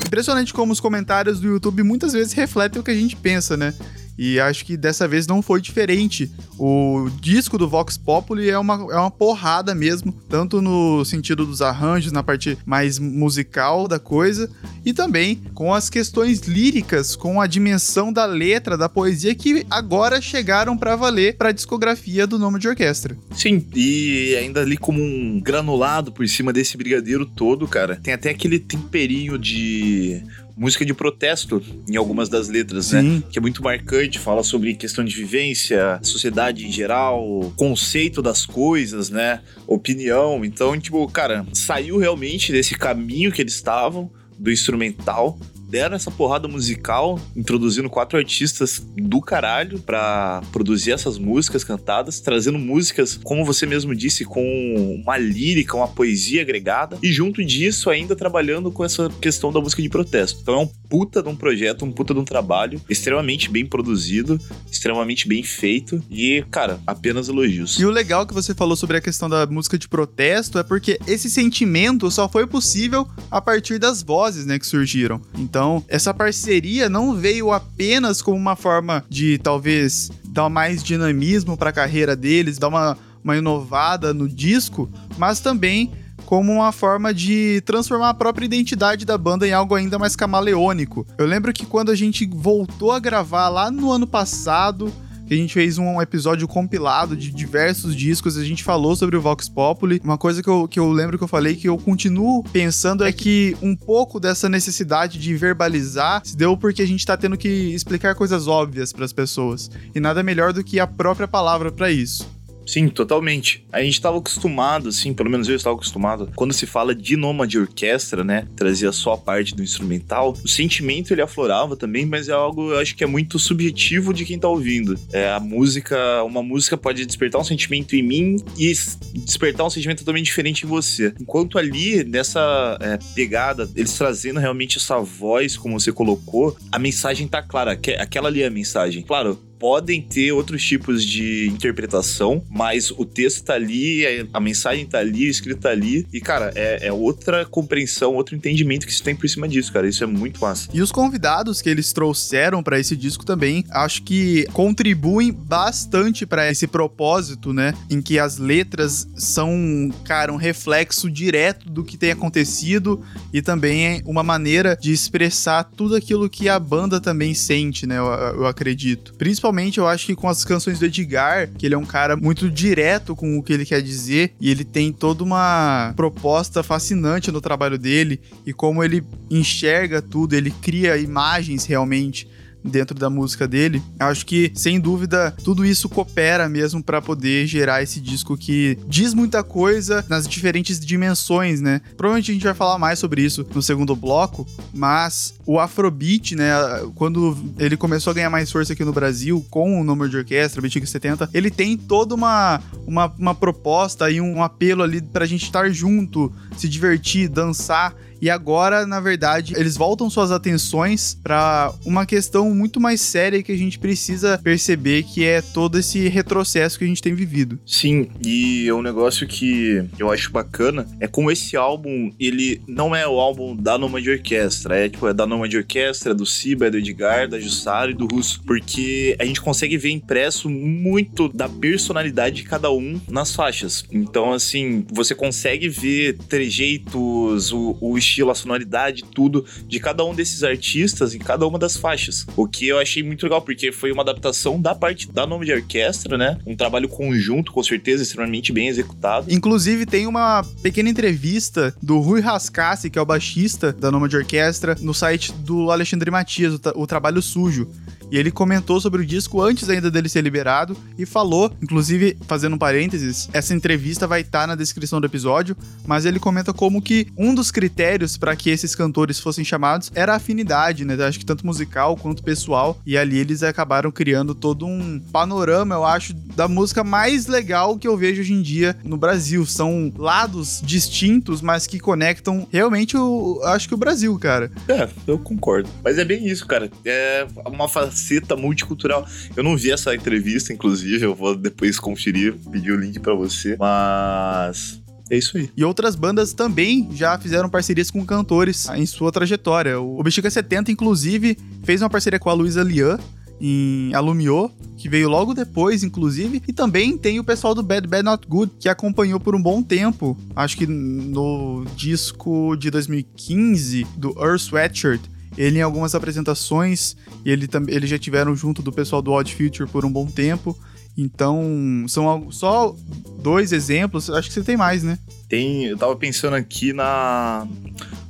Impressionante 0.04 0.52
como 0.52 0.72
os 0.72 0.80
comentários 0.80 1.38
do 1.38 1.46
YouTube 1.46 1.84
muitas 1.84 2.12
vezes 2.12 2.32
refletem 2.32 2.80
o 2.80 2.84
que 2.84 2.90
a 2.90 2.94
gente 2.94 3.14
pensa, 3.14 3.56
né? 3.56 3.72
E 4.18 4.40
acho 4.40 4.64
que 4.64 4.76
dessa 4.76 5.06
vez 5.06 5.26
não 5.26 5.40
foi 5.40 5.60
diferente. 5.60 6.30
O 6.58 7.08
disco 7.20 7.56
do 7.56 7.68
Vox 7.68 7.96
Populi 7.96 8.50
é 8.50 8.58
uma, 8.58 8.74
é 8.92 8.96
uma 8.96 9.10
porrada 9.10 9.74
mesmo, 9.74 10.12
tanto 10.28 10.60
no 10.60 11.04
sentido 11.04 11.46
dos 11.46 11.62
arranjos, 11.62 12.10
na 12.10 12.22
parte 12.22 12.58
mais 12.66 12.98
musical 12.98 13.86
da 13.86 14.00
coisa, 14.00 14.50
e 14.84 14.92
também 14.92 15.40
com 15.54 15.72
as 15.72 15.88
questões 15.88 16.40
líricas, 16.40 17.14
com 17.14 17.40
a 17.40 17.46
dimensão 17.46 18.12
da 18.12 18.26
letra, 18.26 18.76
da 18.76 18.88
poesia, 18.88 19.34
que 19.34 19.64
agora 19.70 20.20
chegaram 20.20 20.76
para 20.76 20.96
valer 20.96 21.36
para 21.36 21.50
a 21.50 21.52
discografia 21.52 22.26
do 22.26 22.38
nome 22.38 22.58
de 22.58 22.68
orquestra. 22.68 23.16
Sim, 23.34 23.64
e 23.74 24.34
ainda 24.36 24.62
ali 24.62 24.76
como 24.76 25.00
um 25.00 25.40
granulado 25.40 26.10
por 26.10 26.26
cima 26.26 26.52
desse 26.52 26.76
brigadeiro 26.76 27.24
todo, 27.24 27.68
cara, 27.68 27.96
tem 28.02 28.12
até 28.12 28.30
aquele 28.30 28.58
temperinho 28.58 29.38
de 29.38 30.22
música 30.58 30.84
de 30.84 30.92
protesto 30.92 31.62
em 31.88 31.96
algumas 31.96 32.28
das 32.28 32.48
letras, 32.48 32.90
né? 32.92 33.00
Sim. 33.00 33.08
né? 33.08 33.22
Que 33.30 33.38
é 33.38 33.40
muito 33.42 33.62
marcante, 33.62 34.18
fala 34.18 34.42
sobre 34.42 34.74
questão 34.74 35.04
de 35.04 35.14
vivência, 35.14 36.00
sociedade 36.02 36.66
em 36.66 36.72
geral, 36.72 37.52
conceito 37.56 38.20
das 38.20 38.44
coisas, 38.44 39.08
né? 39.08 39.40
Opinião. 39.66 40.44
Então, 40.44 40.78
tipo, 40.78 41.06
cara, 41.08 41.46
saiu 41.52 41.98
realmente 41.98 42.50
desse 42.50 42.74
caminho 42.74 43.30
que 43.30 43.40
eles 43.40 43.54
estavam, 43.54 44.10
do 44.38 44.50
instrumental, 44.50 45.38
deram 45.68 45.94
essa 45.94 46.10
porrada 46.10 46.48
musical, 46.48 47.20
introduzindo 47.36 47.90
quatro 47.90 48.18
artistas 48.18 48.82
do 48.96 49.20
caralho 49.20 49.78
para 49.80 50.42
produzir 50.50 50.92
essas 50.92 51.18
músicas 51.18 51.62
cantadas, 51.62 52.20
trazendo 52.20 52.58
músicas, 52.58 53.18
como 53.22 53.44
você 53.44 53.66
mesmo 53.66 53.94
disse, 53.94 54.24
com 54.24 55.02
uma 55.04 55.18
lírica, 55.18 55.76
uma 55.76 55.88
poesia 55.88 56.40
agregada, 56.40 56.98
e 57.02 57.12
junto 57.12 57.44
disso 57.44 57.90
ainda 57.90 58.16
trabalhando 58.16 58.72
com 58.72 58.84
essa 58.84 59.10
questão 59.20 59.52
da 59.52 59.60
música 59.60 59.82
de 59.82 59.88
protesto. 59.88 60.40
Então 60.42 60.54
é 60.54 60.58
um 60.58 60.66
puta 60.88 61.22
de 61.22 61.28
um 61.28 61.36
projeto, 61.36 61.84
um 61.84 61.92
puta 61.92 62.14
de 62.14 62.20
um 62.20 62.24
trabalho 62.24 62.80
extremamente 62.88 63.50
bem 63.50 63.66
produzido, 63.66 64.40
extremamente 64.70 65.28
bem 65.28 65.42
feito 65.42 66.02
e, 66.10 66.42
cara, 66.50 66.80
apenas 66.86 67.28
elogios. 67.28 67.78
E 67.78 67.84
o 67.84 67.90
legal 67.90 68.26
que 68.26 68.32
você 68.32 68.54
falou 68.54 68.76
sobre 68.76 68.96
a 68.96 69.00
questão 69.00 69.28
da 69.28 69.46
música 69.46 69.76
de 69.76 69.86
protesto 69.86 70.58
é 70.58 70.62
porque 70.62 70.98
esse 71.06 71.28
sentimento 71.28 72.10
só 72.10 72.28
foi 72.28 72.46
possível 72.46 73.06
a 73.30 73.40
partir 73.40 73.78
das 73.78 74.02
vozes, 74.02 74.46
né, 74.46 74.58
que 74.58 74.66
surgiram. 74.66 75.20
Então 75.36 75.57
então, 75.58 75.82
essa 75.88 76.14
parceria 76.14 76.88
não 76.88 77.16
veio 77.16 77.50
apenas 77.50 78.22
como 78.22 78.36
uma 78.36 78.54
forma 78.54 79.04
de 79.10 79.38
talvez 79.38 80.08
dar 80.26 80.48
mais 80.48 80.84
dinamismo 80.84 81.56
para 81.56 81.70
a 81.70 81.72
carreira 81.72 82.14
deles, 82.14 82.58
dar 82.58 82.68
uma, 82.68 82.96
uma 83.24 83.36
inovada 83.36 84.14
no 84.14 84.28
disco, 84.28 84.88
mas 85.16 85.40
também 85.40 85.90
como 86.24 86.52
uma 86.52 86.70
forma 86.70 87.12
de 87.12 87.60
transformar 87.62 88.10
a 88.10 88.14
própria 88.14 88.44
identidade 88.44 89.04
da 89.04 89.18
banda 89.18 89.48
em 89.48 89.52
algo 89.52 89.74
ainda 89.74 89.98
mais 89.98 90.14
camaleônico. 90.14 91.04
Eu 91.18 91.26
lembro 91.26 91.52
que 91.52 91.66
quando 91.66 91.90
a 91.90 91.96
gente 91.96 92.24
voltou 92.24 92.92
a 92.92 93.00
gravar 93.00 93.48
lá 93.48 93.68
no 93.68 93.90
ano 93.90 94.06
passado, 94.06 94.92
que 95.28 95.34
a 95.34 95.36
gente 95.36 95.52
fez 95.52 95.76
um 95.76 96.00
episódio 96.00 96.48
compilado 96.48 97.14
de 97.14 97.30
diversos 97.30 97.94
discos, 97.94 98.38
a 98.38 98.44
gente 98.44 98.64
falou 98.64 98.96
sobre 98.96 99.16
o 99.16 99.20
Vox 99.20 99.48
Populi. 99.48 100.00
Uma 100.02 100.16
coisa 100.16 100.42
que 100.42 100.48
eu, 100.48 100.66
que 100.66 100.80
eu 100.80 100.90
lembro 100.90 101.18
que 101.18 101.24
eu 101.24 101.28
falei 101.28 101.54
que 101.54 101.68
eu 101.68 101.76
continuo 101.76 102.42
pensando 102.44 103.04
é 103.04 103.12
que 103.12 103.56
um 103.60 103.76
pouco 103.76 104.18
dessa 104.18 104.48
necessidade 104.48 105.18
de 105.18 105.36
verbalizar 105.36 106.22
se 106.24 106.36
deu 106.36 106.56
porque 106.56 106.82
a 106.82 106.86
gente 106.86 107.04
tá 107.04 107.16
tendo 107.16 107.36
que 107.36 107.48
explicar 107.48 108.14
coisas 108.14 108.48
óbvias 108.48 108.92
para 108.92 109.04
as 109.04 109.12
pessoas. 109.12 109.70
E 109.94 110.00
nada 110.00 110.22
melhor 110.22 110.52
do 110.52 110.64
que 110.64 110.80
a 110.80 110.86
própria 110.86 111.28
palavra 111.28 111.70
para 111.70 111.90
isso. 111.90 112.37
Sim, 112.68 112.86
totalmente. 112.90 113.64
A 113.72 113.82
gente 113.82 113.94
estava 113.94 114.18
acostumado, 114.18 114.90
assim, 114.90 115.14
pelo 115.14 115.30
menos 115.30 115.48
eu 115.48 115.56
estava 115.56 115.74
acostumado, 115.74 116.30
quando 116.36 116.52
se 116.52 116.66
fala 116.66 116.94
de 116.94 117.16
noma 117.16 117.46
de 117.46 117.58
orquestra, 117.58 118.22
né, 118.22 118.46
trazia 118.54 118.92
só 118.92 119.14
a 119.14 119.18
parte 119.18 119.54
do 119.54 119.62
instrumental, 119.62 120.36
o 120.44 120.48
sentimento 120.48 121.10
ele 121.10 121.22
aflorava 121.22 121.76
também, 121.76 122.04
mas 122.04 122.28
é 122.28 122.32
algo, 122.32 122.72
eu 122.72 122.78
acho 122.78 122.94
que 122.94 123.02
é 123.02 123.06
muito 123.06 123.38
subjetivo 123.38 124.12
de 124.12 124.26
quem 124.26 124.38
tá 124.38 124.48
ouvindo. 124.48 125.00
É, 125.10 125.30
a 125.30 125.40
música, 125.40 126.22
uma 126.24 126.42
música 126.42 126.76
pode 126.76 127.06
despertar 127.06 127.40
um 127.40 127.44
sentimento 127.44 127.96
em 127.96 128.02
mim 128.02 128.36
e 128.58 128.70
despertar 129.14 129.66
um 129.66 129.70
sentimento 129.70 130.00
totalmente 130.00 130.26
diferente 130.26 130.66
em 130.66 130.68
você. 130.68 131.14
Enquanto 131.18 131.56
ali, 131.56 132.04
nessa 132.04 132.76
é, 132.82 132.98
pegada, 133.14 133.66
eles 133.74 133.94
trazendo 133.94 134.38
realmente 134.38 134.76
essa 134.76 134.98
voz, 134.98 135.56
como 135.56 135.80
você 135.80 135.90
colocou, 135.90 136.54
a 136.70 136.78
mensagem 136.78 137.26
tá 137.26 137.42
clara, 137.42 137.72
aquela 137.72 138.28
ali 138.28 138.42
é 138.42 138.46
a 138.46 138.50
mensagem. 138.50 139.02
Claro, 139.02 139.47
podem 139.58 140.00
ter 140.00 140.32
outros 140.32 140.62
tipos 140.62 141.04
de 141.04 141.48
interpretação, 141.48 142.42
mas 142.48 142.90
o 142.90 143.04
texto 143.04 143.44
tá 143.44 143.54
ali, 143.54 144.04
a 144.32 144.40
mensagem 144.40 144.86
tá 144.86 144.98
ali, 144.98 145.26
o 145.26 145.30
escrito 145.30 145.60
tá 145.60 145.70
ali. 145.70 146.06
E, 146.12 146.20
cara, 146.20 146.52
é, 146.54 146.86
é 146.86 146.92
outra 146.92 147.44
compreensão, 147.44 148.14
outro 148.14 148.36
entendimento 148.36 148.86
que 148.86 148.94
se 148.94 149.02
tem 149.02 149.16
por 149.16 149.28
cima 149.28 149.48
disso, 149.48 149.72
cara. 149.72 149.88
Isso 149.88 150.04
é 150.04 150.06
muito 150.06 150.40
massa. 150.40 150.68
E 150.72 150.80
os 150.80 150.92
convidados 150.92 151.60
que 151.60 151.68
eles 151.68 151.92
trouxeram 151.92 152.62
para 152.62 152.78
esse 152.78 152.96
disco 152.96 153.24
também, 153.24 153.64
acho 153.70 154.02
que 154.02 154.46
contribuem 154.52 155.32
bastante 155.32 156.24
para 156.24 156.50
esse 156.50 156.66
propósito, 156.66 157.52
né? 157.52 157.74
Em 157.90 158.00
que 158.00 158.18
as 158.18 158.38
letras 158.38 159.08
são, 159.16 159.90
cara, 160.04 160.32
um 160.32 160.36
reflexo 160.36 161.10
direto 161.10 161.68
do 161.68 161.82
que 161.82 161.96
tem 161.96 162.10
acontecido 162.10 163.02
e 163.32 163.42
também 163.42 164.02
uma 164.04 164.22
maneira 164.22 164.76
de 164.80 164.92
expressar 164.92 165.64
tudo 165.64 165.96
aquilo 165.96 166.28
que 166.28 166.48
a 166.48 166.58
banda 166.58 167.00
também 167.00 167.34
sente, 167.34 167.86
né? 167.86 167.98
Eu, 167.98 168.06
eu 168.06 168.46
acredito. 168.46 169.14
Principalmente 169.14 169.47
principalmente 169.48 169.78
eu 169.78 169.86
acho 169.86 170.06
que 170.06 170.14
com 170.14 170.28
as 170.28 170.44
canções 170.44 170.78
do 170.78 170.84
Edgar, 170.84 171.48
que 171.56 171.66
ele 171.66 171.74
é 171.74 171.78
um 171.78 171.84
cara 171.84 172.16
muito 172.16 172.50
direto 172.50 173.16
com 173.16 173.38
o 173.38 173.42
que 173.42 173.52
ele 173.52 173.64
quer 173.64 173.80
dizer 173.80 174.34
e 174.40 174.50
ele 174.50 174.64
tem 174.64 174.92
toda 174.92 175.24
uma 175.24 175.92
proposta 175.96 176.62
fascinante 176.62 177.32
no 177.32 177.40
trabalho 177.40 177.78
dele 177.78 178.20
e 178.44 178.52
como 178.52 178.84
ele 178.84 179.02
enxerga 179.30 180.02
tudo, 180.02 180.34
ele 180.34 180.50
cria 180.50 180.96
imagens 180.96 181.64
realmente 181.64 182.28
dentro 182.64 182.98
da 182.98 183.08
música 183.08 183.46
dele. 183.46 183.82
Acho 183.98 184.26
que, 184.26 184.52
sem 184.54 184.80
dúvida, 184.80 185.34
tudo 185.42 185.64
isso 185.64 185.88
coopera 185.88 186.48
mesmo 186.48 186.82
para 186.82 187.00
poder 187.00 187.46
gerar 187.46 187.82
esse 187.82 188.00
disco 188.00 188.36
que 188.36 188.78
diz 188.86 189.14
muita 189.14 189.42
coisa 189.42 190.04
nas 190.08 190.26
diferentes 190.26 190.78
dimensões, 190.80 191.60
né? 191.60 191.80
Provavelmente 191.96 192.30
a 192.30 192.34
gente 192.34 192.44
vai 192.44 192.54
falar 192.54 192.78
mais 192.78 192.98
sobre 192.98 193.22
isso 193.22 193.46
no 193.54 193.62
segundo 193.62 193.94
bloco, 193.94 194.46
mas 194.72 195.34
o 195.46 195.58
Afrobeat, 195.58 196.34
né, 196.36 196.52
quando 196.94 197.36
ele 197.58 197.76
começou 197.76 198.10
a 198.10 198.14
ganhar 198.14 198.30
mais 198.30 198.50
força 198.50 198.72
aqui 198.72 198.84
no 198.84 198.92
Brasil 198.92 199.44
com 199.50 199.80
o 199.80 199.84
número 199.84 200.10
de 200.10 200.16
orquestra, 200.16 200.60
Beat 200.60 200.84
70, 200.84 201.30
ele 201.32 201.50
tem 201.50 201.76
toda 201.76 202.14
uma, 202.14 202.60
uma, 202.86 203.06
uma 203.18 203.34
proposta 203.34 204.10
e 204.10 204.20
um 204.20 204.42
apelo 204.42 204.82
ali 204.82 205.00
pra 205.00 205.26
gente 205.26 205.44
estar 205.44 205.70
junto, 205.70 206.32
se 206.56 206.68
divertir, 206.68 207.28
dançar 207.28 207.94
e 208.20 208.30
agora, 208.30 208.86
na 208.86 209.00
verdade, 209.00 209.54
eles 209.56 209.76
voltam 209.76 210.10
suas 210.10 210.30
atenções 210.30 211.18
para 211.22 211.72
uma 211.84 212.06
questão 212.06 212.54
muito 212.54 212.80
mais 212.80 213.00
séria 213.00 213.42
que 213.42 213.52
a 213.52 213.56
gente 213.56 213.78
precisa 213.78 214.38
perceber, 214.42 215.04
que 215.04 215.24
é 215.24 215.40
todo 215.40 215.78
esse 215.78 216.08
retrocesso 216.08 216.78
que 216.78 216.84
a 216.84 216.88
gente 216.88 217.02
tem 217.02 217.14
vivido. 217.14 217.58
Sim, 217.66 218.08
e 218.24 218.70
um 218.72 218.82
negócio 218.82 219.26
que 219.26 219.84
eu 219.98 220.10
acho 220.10 220.30
bacana 220.30 220.86
é 221.00 221.06
como 221.06 221.30
esse 221.30 221.56
álbum, 221.56 222.12
ele 222.18 222.60
não 222.66 222.94
é 222.94 223.06
o 223.06 223.18
álbum 223.20 223.54
da 223.54 223.78
Noma 223.78 224.00
de 224.00 224.10
Orquestra, 224.10 224.76
é 224.76 224.88
tipo, 224.88 225.06
é 225.06 225.14
da 225.14 225.26
Noma 225.26 225.48
de 225.48 225.56
Orquestra, 225.56 226.12
é 226.12 226.14
do 226.14 226.26
Siba, 226.26 226.66
é 226.66 226.70
do 226.70 226.78
Edgar, 226.78 227.28
da 227.28 227.38
Jussara 227.38 227.90
e 227.90 227.94
do 227.94 228.06
Russo, 228.06 228.42
porque 228.46 229.16
a 229.18 229.24
gente 229.24 229.40
consegue 229.40 229.76
ver 229.76 229.90
impresso 229.90 230.48
muito 230.48 231.28
da 231.28 231.48
personalidade 231.48 232.36
de 232.36 232.42
cada 232.44 232.70
um 232.70 233.00
nas 233.08 233.34
faixas. 233.34 233.84
Então, 233.90 234.32
assim, 234.32 234.84
você 234.90 235.14
consegue 235.14 235.68
ver 235.68 236.16
trejeitos, 236.28 237.52
o, 237.52 237.76
o 237.80 237.98
estilo, 238.08 238.30
a 238.30 238.34
sonoridade, 238.34 239.04
tudo 239.14 239.44
de 239.66 239.78
cada 239.78 240.04
um 240.04 240.14
desses 240.14 240.42
artistas 240.42 241.14
em 241.14 241.18
cada 241.18 241.46
uma 241.46 241.58
das 241.58 241.76
faixas. 241.76 242.26
O 242.36 242.46
que 242.46 242.66
eu 242.66 242.78
achei 242.78 243.02
muito 243.02 243.24
legal, 243.24 243.42
porque 243.42 243.70
foi 243.70 243.92
uma 243.92 244.02
adaptação 244.02 244.60
da 244.60 244.74
parte 244.74 245.10
da 245.10 245.26
nome 245.26 245.46
de 245.46 245.52
orquestra, 245.52 246.16
né? 246.16 246.38
Um 246.46 246.56
trabalho 246.56 246.88
conjunto, 246.88 247.52
com 247.52 247.62
certeza, 247.62 248.02
extremamente 248.02 248.52
bem 248.52 248.68
executado. 248.68 249.26
Inclusive, 249.32 249.86
tem 249.86 250.06
uma 250.06 250.44
pequena 250.62 250.88
entrevista 250.88 251.74
do 251.82 251.98
Rui 251.98 252.20
Rascassi, 252.20 252.90
que 252.90 252.98
é 252.98 253.02
o 253.02 253.06
baixista 253.06 253.72
da 253.72 253.90
nome 253.90 254.08
de 254.08 254.16
orquestra, 254.16 254.76
no 254.80 254.94
site 254.94 255.32
do 255.32 255.70
Alexandre 255.70 256.10
Matias, 256.10 256.54
o, 256.54 256.82
o 256.82 256.86
Trabalho 256.86 257.20
Sujo. 257.20 257.68
E 258.10 258.18
ele 258.18 258.30
comentou 258.30 258.80
sobre 258.80 259.02
o 259.02 259.06
disco 259.06 259.42
antes 259.42 259.68
ainda 259.68 259.90
dele 259.90 260.08
ser 260.08 260.22
liberado 260.22 260.76
e 260.96 261.04
falou, 261.04 261.52
inclusive, 261.62 262.16
fazendo 262.26 262.54
um 262.54 262.58
parênteses, 262.58 263.28
essa 263.32 263.54
entrevista 263.54 264.06
vai 264.06 264.22
estar 264.22 264.40
tá 264.40 264.46
na 264.46 264.54
descrição 264.54 265.00
do 265.00 265.06
episódio, 265.06 265.56
mas 265.86 266.04
ele 266.04 266.18
comenta 266.18 266.52
como 266.52 266.80
que 266.82 267.08
um 267.16 267.34
dos 267.34 267.50
critérios 267.50 268.16
para 268.16 268.34
que 268.34 268.50
esses 268.50 268.74
cantores 268.74 269.18
fossem 269.20 269.44
chamados 269.44 269.90
era 269.94 270.12
a 270.12 270.16
afinidade, 270.16 270.84
né? 270.84 270.94
Acho 271.04 271.18
que 271.18 271.26
tanto 271.26 271.46
musical 271.46 271.96
quanto 271.96 272.22
pessoal. 272.22 272.80
E 272.86 272.96
ali 272.96 273.18
eles 273.18 273.42
acabaram 273.42 273.90
criando 273.90 274.34
todo 274.34 274.66
um 274.66 275.00
panorama, 275.12 275.74
eu 275.74 275.84
acho, 275.84 276.14
da 276.14 276.48
música 276.48 276.82
mais 276.82 277.26
legal 277.26 277.78
que 277.78 277.86
eu 277.86 277.96
vejo 277.96 278.20
hoje 278.20 278.32
em 278.32 278.42
dia 278.42 278.76
no 278.84 278.96
Brasil. 278.96 279.44
São 279.44 279.92
lados 279.96 280.60
distintos, 280.64 281.40
mas 281.40 281.66
que 281.66 281.78
conectam 281.78 282.46
realmente 282.50 282.96
o, 282.96 283.40
acho 283.44 283.68
que 283.68 283.74
o 283.74 283.78
Brasil, 283.78 284.16
cara. 284.18 284.50
É, 284.68 284.88
eu 285.06 285.18
concordo. 285.18 285.68
Mas 285.82 285.98
é 285.98 286.04
bem 286.04 286.26
isso, 286.26 286.46
cara. 286.46 286.70
É 286.84 287.26
uma 287.46 287.68
faceta 287.98 288.36
multicultural. 288.36 289.06
Eu 289.36 289.42
não 289.42 289.56
vi 289.56 289.72
essa 289.72 289.94
entrevista, 289.94 290.52
inclusive, 290.52 291.04
eu 291.04 291.14
vou 291.14 291.36
depois 291.36 291.78
conferir, 291.78 292.34
pedir 292.50 292.72
o 292.72 292.76
link 292.80 293.00
para 293.00 293.14
você, 293.14 293.56
mas 293.58 294.80
é 295.10 295.18
isso 295.18 295.36
aí. 295.36 295.50
E 295.56 295.64
outras 295.64 295.96
bandas 295.96 296.32
também 296.32 296.88
já 296.92 297.18
fizeram 297.18 297.50
parcerias 297.50 297.90
com 297.90 298.04
cantores 298.06 298.68
em 298.70 298.86
sua 298.86 299.10
trajetória. 299.10 299.80
O 299.80 300.02
Bexiga 300.02 300.30
70, 300.30 300.70
inclusive, 300.70 301.36
fez 301.64 301.82
uma 301.82 301.90
parceria 301.90 302.18
com 302.18 302.30
a 302.30 302.32
Luísa 302.32 302.62
Lian 302.62 302.98
em 303.40 303.94
Alumiou, 303.94 304.50
que 304.76 304.88
veio 304.88 305.08
logo 305.08 305.32
depois, 305.32 305.84
inclusive. 305.84 306.42
E 306.46 306.52
também 306.52 306.98
tem 306.98 307.20
o 307.20 307.24
pessoal 307.24 307.54
do 307.54 307.62
Bad 307.62 307.86
Bad 307.86 308.02
Not 308.02 308.26
Good, 308.26 308.52
que 308.58 308.68
acompanhou 308.68 309.20
por 309.20 309.34
um 309.34 309.40
bom 309.40 309.62
tempo. 309.62 310.16
Acho 310.34 310.56
que 310.56 310.66
no 310.66 311.64
disco 311.76 312.56
de 312.56 312.68
2015 312.70 313.86
do 313.96 314.10
Earth 314.20 314.40
Sweatshirt 314.40 315.00
ele 315.38 315.60
em 315.60 315.62
algumas 315.62 315.94
apresentações, 315.94 316.96
e 317.28 317.30
ele, 317.30 317.46
eles 317.68 317.90
já 317.90 317.98
tiveram 317.98 318.34
junto 318.34 318.62
do 318.62 318.72
pessoal 318.72 319.02
do 319.02 319.12
Odd 319.12 319.34
Future 319.34 319.68
por 319.68 319.84
um 319.84 319.92
bom 319.92 320.06
tempo. 320.06 320.58
Então, 320.96 321.84
são 321.86 322.32
só 322.32 322.74
dois 323.22 323.52
exemplos. 323.52 324.08
Acho 324.08 324.28
que 324.28 324.34
você 324.34 324.42
tem 324.42 324.56
mais, 324.56 324.82
né? 324.82 324.98
Tem. 325.28 325.66
Eu 325.66 325.76
tava 325.76 325.94
pensando 325.94 326.34
aqui 326.34 326.72
na. 326.72 327.46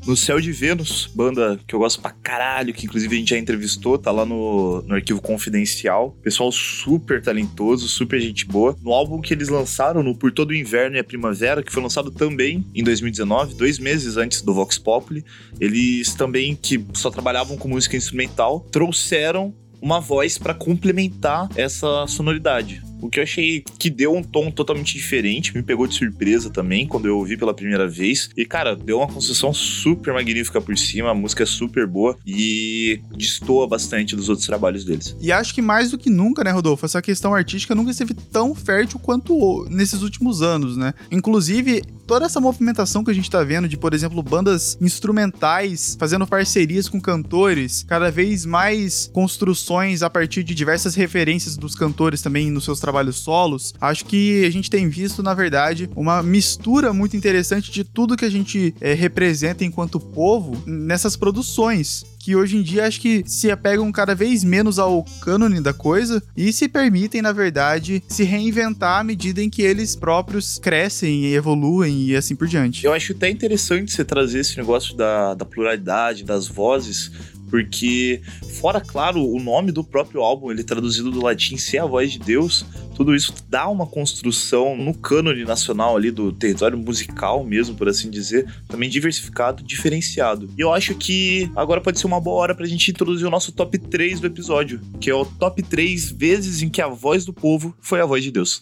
No 0.08 0.16
Céu 0.16 0.40
de 0.40 0.50
Vênus, 0.52 1.06
banda 1.14 1.60
que 1.66 1.74
eu 1.74 1.80
gosto 1.80 2.00
pra 2.00 2.10
caralho, 2.10 2.72
que 2.72 2.86
inclusive 2.86 3.14
a 3.14 3.18
gente 3.18 3.28
já 3.28 3.36
entrevistou, 3.36 3.98
tá 3.98 4.10
lá 4.10 4.24
no, 4.24 4.80
no 4.80 4.94
arquivo 4.94 5.20
confidencial. 5.20 6.16
Pessoal 6.22 6.50
super 6.50 7.20
talentoso, 7.20 7.86
super 7.86 8.18
gente 8.18 8.46
boa. 8.46 8.74
No 8.80 8.94
álbum 8.94 9.20
que 9.20 9.34
eles 9.34 9.50
lançaram, 9.50 10.02
no 10.02 10.16
Por 10.16 10.32
Todo 10.32 10.48
o 10.48 10.54
Inverno 10.54 10.96
e 10.96 10.98
a 10.98 11.04
Primavera, 11.04 11.62
que 11.62 11.70
foi 11.70 11.82
lançado 11.82 12.10
também 12.10 12.64
em 12.74 12.82
2019, 12.82 13.54
dois 13.54 13.78
meses 13.78 14.16
antes 14.16 14.40
do 14.40 14.54
Vox 14.54 14.78
Populi, 14.78 15.22
eles 15.60 16.14
também, 16.14 16.56
que 16.56 16.82
só 16.94 17.10
trabalhavam 17.10 17.58
com 17.58 17.68
música 17.68 17.94
instrumental, 17.94 18.60
trouxeram 18.72 19.54
uma 19.78 20.00
voz 20.00 20.38
para 20.38 20.54
complementar 20.54 21.50
essa 21.54 22.06
sonoridade. 22.06 22.82
O 23.00 23.08
que 23.08 23.18
eu 23.18 23.22
achei 23.22 23.64
que 23.78 23.90
deu 23.90 24.14
um 24.14 24.22
tom 24.22 24.50
totalmente 24.50 24.94
diferente, 24.94 25.54
me 25.54 25.62
pegou 25.62 25.86
de 25.86 25.94
surpresa 25.94 26.50
também 26.50 26.86
quando 26.86 27.06
eu 27.06 27.16
ouvi 27.16 27.36
pela 27.36 27.54
primeira 27.54 27.88
vez. 27.88 28.30
E, 28.36 28.44
cara, 28.44 28.74
deu 28.74 28.98
uma 28.98 29.06
construção 29.06 29.52
super 29.52 30.12
magnífica 30.12 30.60
por 30.60 30.76
cima, 30.76 31.10
a 31.10 31.14
música 31.14 31.42
é 31.42 31.46
super 31.46 31.86
boa 31.86 32.16
e 32.26 33.00
destoa 33.16 33.66
bastante 33.66 34.16
dos 34.16 34.28
outros 34.28 34.46
trabalhos 34.46 34.84
deles. 34.84 35.16
E 35.20 35.32
acho 35.32 35.54
que 35.54 35.62
mais 35.62 35.90
do 35.90 35.98
que 35.98 36.10
nunca, 36.10 36.42
né, 36.42 36.50
Rodolfo, 36.50 36.84
essa 36.84 37.00
questão 37.02 37.34
artística 37.34 37.74
nunca 37.74 37.90
esteve 37.90 38.14
tão 38.14 38.54
fértil 38.54 38.98
quanto 38.98 39.66
nesses 39.70 40.02
últimos 40.02 40.42
anos, 40.42 40.76
né? 40.76 40.94
Inclusive, 41.10 41.82
toda 42.06 42.26
essa 42.26 42.40
movimentação 42.40 43.04
que 43.04 43.10
a 43.10 43.14
gente 43.14 43.30
tá 43.30 43.44
vendo 43.44 43.68
de, 43.68 43.76
por 43.76 43.92
exemplo, 43.92 44.22
bandas 44.22 44.78
instrumentais 44.80 45.96
fazendo 45.98 46.26
parcerias 46.26 46.88
com 46.88 47.00
cantores, 47.00 47.84
cada 47.86 48.10
vez 48.10 48.46
mais 48.46 49.10
construções 49.12 50.02
a 50.02 50.08
partir 50.08 50.42
de 50.42 50.54
diversas 50.54 50.94
referências 50.94 51.56
dos 51.56 51.74
cantores 51.74 52.22
também 52.22 52.50
nos 52.50 52.64
seus 52.64 52.80
trabalhos 52.88 53.16
solos, 53.16 53.74
acho 53.78 54.06
que 54.06 54.46
a 54.46 54.50
gente 54.50 54.70
tem 54.70 54.88
visto, 54.88 55.22
na 55.22 55.34
verdade, 55.34 55.90
uma 55.94 56.22
mistura 56.22 56.90
muito 56.90 57.16
interessante 57.16 57.70
de 57.70 57.84
tudo 57.84 58.16
que 58.16 58.24
a 58.24 58.30
gente 58.30 58.74
é, 58.80 58.94
representa 58.94 59.62
enquanto 59.62 60.00
povo 60.00 60.56
nessas 60.66 61.14
produções 61.16 62.06
que 62.18 62.36
hoje 62.36 62.58
em 62.58 62.62
dia 62.62 62.86
acho 62.86 63.00
que 63.00 63.22
se 63.26 63.50
apegam 63.50 63.90
cada 63.90 64.14
vez 64.14 64.44
menos 64.44 64.78
ao 64.78 65.02
cânone 65.22 65.62
da 65.62 65.72
coisa 65.72 66.22
e 66.36 66.52
se 66.52 66.68
permitem, 66.68 67.22
na 67.22 67.32
verdade, 67.32 68.02
se 68.06 68.22
reinventar 68.22 69.00
à 69.00 69.04
medida 69.04 69.42
em 69.42 69.48
que 69.48 69.62
eles 69.62 69.96
próprios 69.96 70.58
crescem 70.58 71.24
e 71.24 71.34
evoluem 71.34 72.08
e 72.08 72.16
assim 72.16 72.36
por 72.36 72.46
diante. 72.46 72.84
Eu 72.84 72.92
acho 72.92 73.12
até 73.12 73.30
interessante 73.30 73.92
você 73.92 74.04
trazer 74.04 74.40
esse 74.40 74.58
negócio 74.58 74.94
da, 74.94 75.32
da 75.32 75.46
pluralidade, 75.46 76.22
das 76.22 76.46
vozes, 76.46 77.10
porque 77.48 78.20
fora 78.60 78.80
claro 78.80 79.24
o 79.24 79.40
nome 79.40 79.72
do 79.72 79.82
próprio 79.82 80.22
álbum, 80.22 80.50
ele 80.50 80.62
traduzido 80.62 81.10
do 81.10 81.22
latim 81.22 81.56
ser 81.56 81.78
a 81.78 81.86
voz 81.86 82.12
de 82.12 82.18
Deus, 82.18 82.64
tudo 82.94 83.14
isso 83.14 83.32
dá 83.48 83.68
uma 83.68 83.86
construção 83.86 84.76
no 84.76 84.92
cânone 84.92 85.44
nacional 85.44 85.96
ali 85.96 86.10
do 86.10 86.32
território 86.32 86.76
musical 86.76 87.44
mesmo, 87.44 87.76
por 87.76 87.88
assim 87.88 88.10
dizer, 88.10 88.46
também 88.66 88.90
diversificado, 88.90 89.62
diferenciado. 89.62 90.50
E 90.58 90.60
eu 90.60 90.72
acho 90.72 90.94
que 90.94 91.50
agora 91.54 91.80
pode 91.80 92.00
ser 92.00 92.06
uma 92.06 92.20
boa 92.20 92.38
hora 92.38 92.54
pra 92.54 92.66
gente 92.66 92.90
introduzir 92.90 93.26
o 93.26 93.30
nosso 93.30 93.52
top 93.52 93.78
3 93.78 94.20
do 94.20 94.26
episódio, 94.26 94.80
que 95.00 95.10
é 95.10 95.14
o 95.14 95.24
top 95.24 95.62
3 95.62 96.10
vezes 96.12 96.62
em 96.62 96.68
que 96.68 96.82
a 96.82 96.88
voz 96.88 97.24
do 97.24 97.32
povo 97.32 97.74
foi 97.80 98.00
a 98.00 98.06
voz 98.06 98.24
de 98.24 98.30
Deus. 98.30 98.60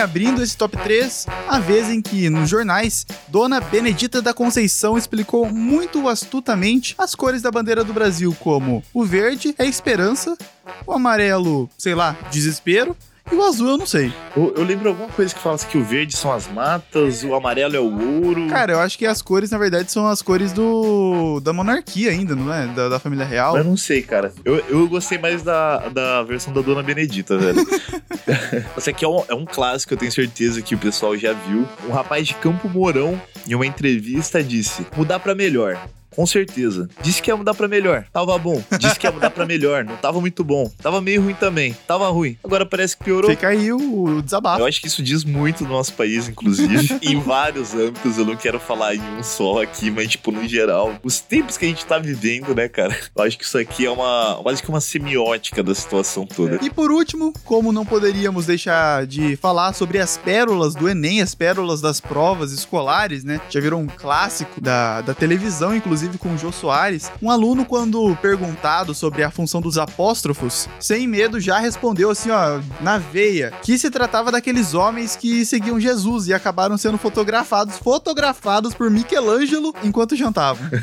Abrindo 0.00 0.42
esse 0.42 0.56
top 0.56 0.76
3, 0.76 1.26
a 1.48 1.58
vez 1.58 1.88
em 1.88 2.00
que, 2.00 2.30
nos 2.30 2.48
jornais, 2.48 3.06
Dona 3.28 3.60
Benedita 3.60 4.22
da 4.22 4.32
Conceição 4.32 4.96
explicou 4.96 5.46
muito 5.46 6.08
astutamente 6.08 6.94
as 6.98 7.14
cores 7.14 7.42
da 7.42 7.50
bandeira 7.50 7.84
do 7.84 7.92
Brasil, 7.92 8.34
como 8.40 8.82
o 8.94 9.04
verde 9.04 9.54
é 9.58 9.66
esperança, 9.66 10.36
o 10.86 10.92
amarelo, 10.92 11.68
sei 11.76 11.94
lá, 11.94 12.16
desespero, 12.30 12.96
e 13.30 13.34
o 13.34 13.42
azul 13.42 13.70
eu 13.70 13.78
não 13.78 13.86
sei. 13.86 14.12
Eu, 14.36 14.54
eu, 14.56 14.64
lembro 14.64 14.88
alguma 14.88 15.08
coisa 15.08 15.34
que 15.34 15.40
fala 15.40 15.54
assim 15.54 15.66
que 15.68 15.78
o 15.78 15.84
verde 15.84 16.16
são 16.16 16.32
as 16.32 16.48
matas, 16.48 17.22
o 17.22 17.34
amarelo 17.34 17.76
é 17.76 17.80
o 17.80 18.24
ouro. 18.24 18.48
Cara, 18.48 18.72
eu 18.72 18.80
acho 18.80 18.98
que 18.98 19.06
as 19.06 19.22
cores, 19.22 19.50
na 19.50 19.58
verdade, 19.58 19.90
são 19.90 20.06
as 20.06 20.22
cores 20.22 20.52
do 20.52 21.40
da 21.40 21.52
monarquia 21.52 22.10
ainda, 22.10 22.34
não 22.34 22.52
é? 22.52 22.66
Da, 22.68 22.88
da 22.88 22.98
família 22.98 23.24
real. 23.24 23.56
Eu 23.56 23.64
não 23.64 23.76
sei, 23.76 24.02
cara. 24.02 24.32
Eu, 24.44 24.56
eu 24.68 24.88
gostei 24.88 25.18
mais 25.18 25.42
da, 25.42 25.88
da 25.88 26.22
versão 26.22 26.52
da 26.52 26.60
Dona 26.60 26.82
Benedita, 26.82 27.38
velho. 27.38 27.60
Esse 28.76 28.90
aqui 28.90 29.04
é 29.04 29.08
um, 29.08 29.22
é 29.28 29.34
um 29.34 29.44
clássico, 29.44 29.94
eu 29.94 29.98
tenho 29.98 30.12
certeza 30.12 30.62
que 30.62 30.74
o 30.74 30.78
pessoal 30.78 31.16
já 31.16 31.32
viu. 31.32 31.66
Um 31.88 31.92
rapaz 31.92 32.26
de 32.26 32.34
Campo 32.34 32.68
Mourão, 32.68 33.20
em 33.46 33.54
uma 33.54 33.66
entrevista, 33.66 34.42
disse: 34.42 34.86
mudar 34.96 35.20
para 35.20 35.34
melhor. 35.34 35.78
Com 36.14 36.26
certeza. 36.26 36.88
Disse 37.02 37.22
que 37.22 37.30
ia 37.30 37.36
mudar 37.36 37.54
para 37.54 37.68
melhor. 37.68 38.04
Tava 38.12 38.36
bom. 38.38 38.62
Disse 38.78 38.98
que 38.98 39.06
ia 39.06 39.12
mudar 39.12 39.30
para 39.30 39.46
melhor. 39.46 39.84
Não 39.84 39.96
tava 39.96 40.20
muito 40.20 40.42
bom. 40.42 40.70
Tava 40.82 41.00
meio 41.00 41.22
ruim 41.22 41.34
também. 41.34 41.76
Tava 41.86 42.08
ruim. 42.08 42.36
Agora 42.42 42.66
parece 42.66 42.96
que 42.96 43.04
piorou. 43.04 43.30
Fica 43.30 43.48
aí 43.48 43.72
o, 43.72 44.20
desabafo. 44.20 44.60
Eu 44.60 44.66
acho 44.66 44.80
que 44.80 44.88
isso 44.88 45.02
diz 45.02 45.24
muito 45.24 45.64
do 45.64 45.70
nosso 45.70 45.92
país, 45.94 46.28
inclusive. 46.28 46.98
em 47.02 47.20
vários 47.20 47.74
âmbitos. 47.74 48.18
Eu 48.18 48.24
não 48.24 48.36
quero 48.36 48.58
falar 48.58 48.94
em 48.94 49.00
um 49.00 49.22
só 49.22 49.62
aqui, 49.62 49.90
mas, 49.90 50.08
tipo, 50.08 50.32
no 50.32 50.46
geral. 50.46 50.94
Os 51.02 51.20
tempos 51.20 51.56
que 51.56 51.64
a 51.64 51.68
gente 51.68 51.84
tá 51.86 51.98
vivendo, 51.98 52.54
né, 52.54 52.68
cara? 52.68 52.96
Eu 53.16 53.24
acho 53.24 53.38
que 53.38 53.44
isso 53.44 53.58
aqui 53.58 53.86
é 53.86 53.90
uma. 53.90 54.40
quase 54.42 54.62
que 54.62 54.68
uma 54.68 54.80
semiótica 54.80 55.62
da 55.62 55.74
situação 55.74 56.26
toda. 56.26 56.58
E 56.62 56.70
por 56.70 56.90
último, 56.90 57.32
como 57.44 57.72
não 57.72 57.86
poderíamos 57.86 58.46
deixar 58.46 59.06
de 59.06 59.36
falar 59.36 59.72
sobre 59.72 59.98
as 59.98 60.16
pérolas 60.16 60.74
do 60.74 60.88
Enem, 60.88 61.22
as 61.22 61.34
pérolas 61.34 61.80
das 61.80 62.00
provas 62.00 62.52
escolares, 62.52 63.24
né? 63.24 63.40
Já 63.48 63.60
virou 63.60 63.80
um 63.80 63.86
clássico 63.86 64.60
da, 64.60 65.00
da 65.00 65.14
televisão, 65.14 65.74
inclusive 65.74 65.99
inclusive 66.00 66.18
com 66.18 66.34
o 66.34 66.38
Jô 66.38 66.50
Soares, 66.50 67.12
um 67.20 67.30
aluno, 67.30 67.66
quando 67.66 68.16
perguntado 68.16 68.94
sobre 68.94 69.22
a 69.22 69.30
função 69.30 69.60
dos 69.60 69.76
apóstrofos, 69.76 70.66
sem 70.78 71.06
medo 71.06 71.38
já 71.38 71.58
respondeu 71.58 72.08
assim, 72.10 72.30
ó, 72.30 72.60
na 72.80 72.96
veia, 72.96 73.52
que 73.62 73.78
se 73.78 73.90
tratava 73.90 74.32
daqueles 74.32 74.72
homens 74.72 75.14
que 75.14 75.44
seguiam 75.44 75.78
Jesus 75.78 76.26
e 76.28 76.32
acabaram 76.32 76.78
sendo 76.78 76.96
fotografados, 76.96 77.76
fotografados 77.76 78.72
por 78.72 78.90
Michelangelo 78.90 79.74
enquanto 79.82 80.16
jantavam. 80.16 80.66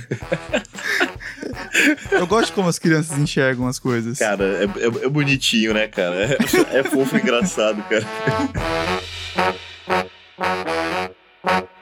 Eu 2.12 2.28
gosto 2.28 2.48
de 2.48 2.54
como 2.54 2.70
as 2.70 2.78
crianças 2.78 3.18
enxergam 3.18 3.68
as 3.68 3.80
coisas. 3.80 4.20
Cara, 4.20 4.44
é, 4.44 4.66
é, 4.66 5.06
é 5.06 5.10
bonitinho, 5.10 5.74
né, 5.74 5.88
cara? 5.88 6.16
É, 6.16 6.38
é 6.80 6.84
fofo 6.84 7.18
e 7.18 7.20
engraçado, 7.20 7.84
cara. 7.84 8.06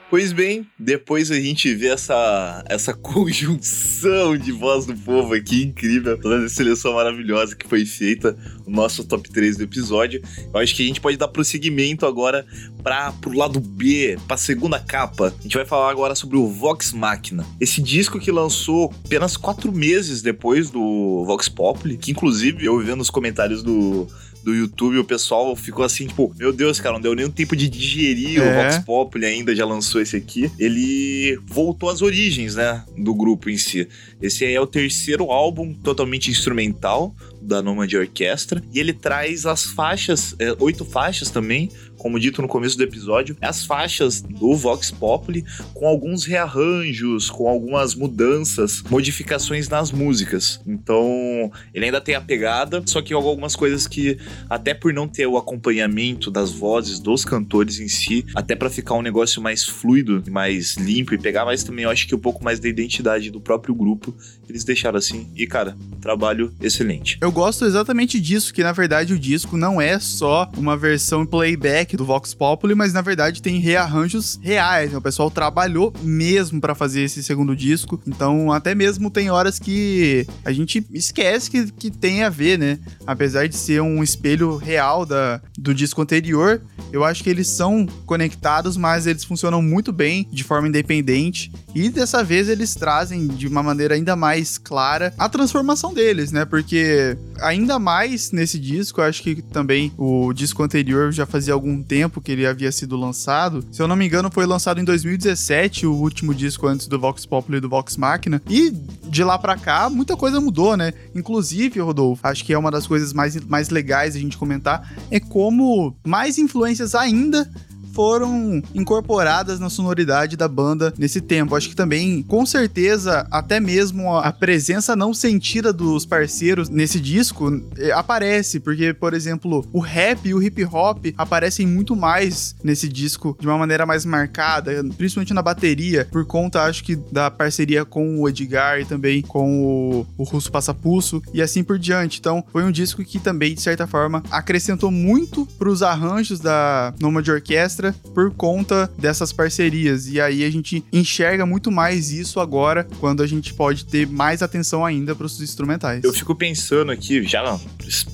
Pois 0.08 0.32
bem, 0.32 0.64
depois 0.78 1.32
a 1.32 1.40
gente 1.40 1.74
vê 1.74 1.88
essa, 1.88 2.64
essa 2.68 2.94
conjunção 2.94 4.38
de 4.38 4.52
voz 4.52 4.86
do 4.86 4.94
povo 4.94 5.34
aqui, 5.34 5.64
incrível, 5.64 6.16
toda 6.16 6.44
essa 6.44 6.54
seleção 6.54 6.94
maravilhosa 6.94 7.56
que 7.56 7.68
foi 7.68 7.84
feita, 7.84 8.36
o 8.64 8.70
nosso 8.70 9.04
top 9.04 9.28
3 9.28 9.56
do 9.56 9.64
episódio. 9.64 10.22
Eu 10.54 10.60
acho 10.60 10.76
que 10.76 10.84
a 10.84 10.86
gente 10.86 11.00
pode 11.00 11.16
dar 11.16 11.26
prosseguimento 11.26 12.06
agora 12.06 12.46
para 12.84 13.10
pro 13.14 13.36
lado 13.36 13.58
B, 13.58 14.16
pra 14.28 14.36
segunda 14.36 14.78
capa. 14.78 15.34
A 15.36 15.42
gente 15.42 15.56
vai 15.56 15.66
falar 15.66 15.90
agora 15.90 16.14
sobre 16.14 16.36
o 16.36 16.46
Vox 16.46 16.92
Machina. 16.92 17.44
Esse 17.60 17.82
disco 17.82 18.20
que 18.20 18.30
lançou 18.30 18.94
apenas 19.04 19.36
quatro 19.36 19.72
meses 19.72 20.22
depois 20.22 20.70
do 20.70 21.24
Vox 21.26 21.48
Populi, 21.48 21.96
que 21.96 22.12
inclusive 22.12 22.64
eu 22.64 22.78
vendo 22.78 22.98
nos 22.98 23.10
comentários 23.10 23.60
do 23.60 24.06
do 24.46 24.54
YouTube, 24.54 24.98
o 24.98 25.04
pessoal 25.04 25.56
ficou 25.56 25.84
assim, 25.84 26.06
tipo, 26.06 26.32
meu 26.38 26.52
Deus, 26.52 26.78
cara, 26.78 26.94
não 26.94 27.00
deu 27.00 27.16
nem 27.16 27.28
tempo 27.28 27.56
de 27.56 27.68
digerir 27.68 28.40
é. 28.40 28.48
o 28.48 28.54
Vox 28.54 28.78
Populi 28.84 29.26
ainda, 29.26 29.56
já 29.56 29.66
lançou 29.66 29.95
esse 30.00 30.16
aqui. 30.16 30.50
Ele 30.58 31.38
voltou 31.46 31.88
às 31.88 32.02
origens, 32.02 32.54
né, 32.54 32.84
do 32.96 33.14
grupo 33.14 33.50
em 33.50 33.56
si. 33.56 33.88
Esse 34.20 34.44
aí 34.44 34.54
é 34.54 34.60
o 34.60 34.66
terceiro 34.66 35.30
álbum 35.30 35.74
totalmente 35.74 36.30
instrumental 36.30 37.14
da 37.40 37.62
Nomad 37.62 37.92
Orquestra 37.94 38.62
e 38.72 38.80
ele 38.80 38.92
traz 38.92 39.46
as 39.46 39.64
faixas, 39.64 40.34
é, 40.38 40.54
oito 40.58 40.84
faixas 40.84 41.30
também, 41.30 41.70
como 42.06 42.20
dito 42.20 42.40
no 42.40 42.46
começo 42.46 42.76
do 42.76 42.84
episódio, 42.84 43.36
as 43.40 43.64
faixas 43.64 44.20
do 44.20 44.54
Vox 44.54 44.92
Populi 44.92 45.44
com 45.74 45.88
alguns 45.88 46.24
rearranjos, 46.24 47.28
com 47.28 47.48
algumas 47.48 47.96
mudanças, 47.96 48.80
modificações 48.88 49.68
nas 49.68 49.90
músicas. 49.90 50.60
Então, 50.64 51.50
ele 51.74 51.86
ainda 51.86 52.00
tem 52.00 52.14
a 52.14 52.20
pegada, 52.20 52.80
só 52.86 53.02
que 53.02 53.12
algumas 53.12 53.56
coisas 53.56 53.88
que, 53.88 54.18
até 54.48 54.72
por 54.72 54.92
não 54.92 55.08
ter 55.08 55.26
o 55.26 55.36
acompanhamento 55.36 56.30
das 56.30 56.52
vozes 56.52 57.00
dos 57.00 57.24
cantores 57.24 57.80
em 57.80 57.88
si, 57.88 58.24
até 58.36 58.54
para 58.54 58.70
ficar 58.70 58.94
um 58.94 59.02
negócio 59.02 59.42
mais 59.42 59.64
fluido, 59.64 60.22
mais 60.30 60.76
limpo 60.76 61.12
e 61.12 61.18
pegar, 61.18 61.44
mas 61.44 61.64
também 61.64 61.86
eu 61.86 61.90
acho 61.90 62.06
que 62.06 62.14
um 62.14 62.20
pouco 62.20 62.44
mais 62.44 62.60
da 62.60 62.68
identidade 62.68 63.32
do 63.32 63.40
próprio 63.40 63.74
grupo, 63.74 64.14
eles 64.48 64.62
deixaram 64.62 64.96
assim. 64.96 65.28
E, 65.34 65.44
cara, 65.44 65.76
trabalho 66.00 66.54
excelente. 66.62 67.18
Eu 67.20 67.32
gosto 67.32 67.64
exatamente 67.64 68.20
disso, 68.20 68.54
que 68.54 68.62
na 68.62 68.70
verdade 68.70 69.12
o 69.12 69.18
disco 69.18 69.56
não 69.56 69.80
é 69.80 69.98
só 69.98 70.48
uma 70.56 70.76
versão 70.76 71.26
playback 71.26 71.95
do 71.96 72.04
Vox 72.04 72.34
Populi, 72.34 72.74
mas 72.74 72.92
na 72.92 73.02
verdade 73.02 73.42
tem 73.42 73.58
rearranjos 73.58 74.38
reais. 74.42 74.92
Né? 74.92 74.98
O 74.98 75.02
pessoal 75.02 75.30
trabalhou 75.30 75.92
mesmo 76.02 76.60
para 76.60 76.74
fazer 76.74 77.02
esse 77.02 77.22
segundo 77.22 77.54
disco. 77.54 78.00
Então, 78.06 78.50
até 78.50 78.74
mesmo 78.74 79.10
tem 79.10 79.30
horas 79.30 79.58
que 79.58 80.26
a 80.44 80.52
gente 80.52 80.84
esquece 80.92 81.50
que, 81.50 81.70
que 81.72 81.90
tem 81.90 82.22
a 82.22 82.28
ver, 82.28 82.58
né? 82.58 82.78
Apesar 83.06 83.46
de 83.46 83.56
ser 83.56 83.80
um 83.82 84.02
espelho 84.02 84.56
real 84.56 85.04
da, 85.04 85.40
do 85.58 85.74
disco 85.74 86.00
anterior, 86.02 86.62
eu 86.92 87.04
acho 87.04 87.22
que 87.22 87.30
eles 87.30 87.48
são 87.48 87.86
conectados, 88.06 88.76
mas 88.76 89.06
eles 89.06 89.24
funcionam 89.24 89.60
muito 89.60 89.92
bem 89.92 90.26
de 90.30 90.42
forma 90.42 90.68
independente. 90.68 91.52
E 91.74 91.90
dessa 91.90 92.24
vez 92.24 92.48
eles 92.48 92.74
trazem 92.74 93.26
de 93.28 93.46
uma 93.46 93.62
maneira 93.62 93.94
ainda 93.94 94.16
mais 94.16 94.58
clara 94.58 95.12
a 95.18 95.28
transformação 95.28 95.92
deles, 95.92 96.32
né? 96.32 96.44
Porque 96.44 97.16
ainda 97.40 97.78
mais 97.78 98.32
nesse 98.32 98.58
disco, 98.58 99.00
eu 99.00 99.04
acho 99.04 99.22
que 99.22 99.42
também 99.42 99.92
o 99.98 100.32
disco 100.32 100.62
anterior 100.62 101.12
já 101.12 101.26
fazia 101.26 101.52
algum 101.52 101.66
algum 101.66 101.82
tempo 101.86 102.20
que 102.20 102.32
ele 102.32 102.46
havia 102.46 102.70
sido 102.72 102.96
lançado. 102.96 103.64
Se 103.70 103.80
eu 103.80 103.88
não 103.88 103.96
me 103.96 104.06
engano, 104.06 104.30
foi 104.30 104.46
lançado 104.46 104.80
em 104.80 104.84
2017, 104.84 105.86
o 105.86 105.94
último 105.94 106.34
disco 106.34 106.66
antes 106.66 106.86
do 106.86 106.98
Vox 106.98 107.24
Populi 107.24 107.58
e 107.58 107.60
do 107.60 107.68
Vox 107.68 107.96
Machina. 107.96 108.42
E 108.48 108.70
de 108.70 109.24
lá 109.24 109.38
para 109.38 109.56
cá, 109.56 109.88
muita 109.88 110.16
coisa 110.16 110.40
mudou, 110.40 110.76
né? 110.76 110.92
Inclusive, 111.14 111.80
Rodolfo, 111.80 112.26
acho 112.26 112.44
que 112.44 112.52
é 112.52 112.58
uma 112.58 112.70
das 112.70 112.86
coisas 112.86 113.12
mais, 113.12 113.36
mais 113.44 113.70
legais 113.70 114.16
a 114.16 114.18
gente 114.18 114.36
comentar, 114.36 114.94
é 115.10 115.20
como 115.20 115.96
mais 116.04 116.38
influências 116.38 116.94
ainda 116.94 117.48
foram 117.96 118.60
incorporadas 118.74 119.58
na 119.58 119.70
sonoridade 119.70 120.36
da 120.36 120.46
banda 120.46 120.92
nesse 120.98 121.18
tempo. 121.18 121.56
Acho 121.56 121.70
que 121.70 121.74
também, 121.74 122.22
com 122.22 122.44
certeza, 122.44 123.26
até 123.30 123.58
mesmo 123.58 124.14
a 124.14 124.30
presença 124.30 124.94
não 124.94 125.14
sentida 125.14 125.72
dos 125.72 126.04
parceiros 126.04 126.68
nesse 126.68 127.00
disco 127.00 127.50
eh, 127.78 127.90
aparece, 127.92 128.60
porque, 128.60 128.92
por 128.92 129.14
exemplo, 129.14 129.66
o 129.72 129.80
rap 129.80 130.28
e 130.28 130.34
o 130.34 130.42
hip 130.42 130.62
hop 130.66 131.06
aparecem 131.16 131.66
muito 131.66 131.96
mais 131.96 132.54
nesse 132.62 132.86
disco 132.86 133.34
de 133.40 133.46
uma 133.46 133.56
maneira 133.56 133.86
mais 133.86 134.04
marcada, 134.04 134.84
principalmente 134.98 135.32
na 135.32 135.40
bateria, 135.40 136.06
por 136.12 136.26
conta, 136.26 136.64
acho 136.64 136.84
que, 136.84 136.96
da 136.96 137.30
parceria 137.30 137.86
com 137.86 138.20
o 138.20 138.28
Edgar 138.28 138.78
e 138.78 138.84
também 138.84 139.22
com 139.22 139.64
o, 139.64 140.06
o 140.18 140.24
Russo 140.24 140.52
Passapulso 140.52 141.22
e 141.32 141.40
assim 141.40 141.64
por 141.64 141.78
diante. 141.78 142.18
Então, 142.20 142.44
foi 142.52 142.62
um 142.62 142.70
disco 142.70 143.02
que 143.02 143.18
também, 143.18 143.54
de 143.54 143.62
certa 143.62 143.86
forma, 143.86 144.22
acrescentou 144.30 144.90
muito 144.90 145.46
para 145.58 145.70
os 145.70 145.82
arranjos 145.82 146.40
da 146.40 146.92
Nomad 147.00 147.26
Orquestra 147.26 147.85
por 148.14 148.32
conta 148.32 148.90
dessas 148.98 149.32
parcerias. 149.32 150.08
E 150.08 150.20
aí 150.20 150.44
a 150.44 150.50
gente 150.50 150.84
enxerga 150.92 151.44
muito 151.44 151.70
mais 151.70 152.10
isso 152.10 152.40
agora, 152.40 152.86
quando 152.98 153.22
a 153.22 153.26
gente 153.26 153.52
pode 153.54 153.84
ter 153.84 154.06
mais 154.06 154.42
atenção 154.42 154.84
ainda 154.84 155.14
para 155.14 155.26
os 155.26 155.40
instrumentais. 155.40 156.04
Eu 156.04 156.12
fico 156.12 156.34
pensando 156.34 156.92
aqui, 156.92 157.22
já 157.24 157.42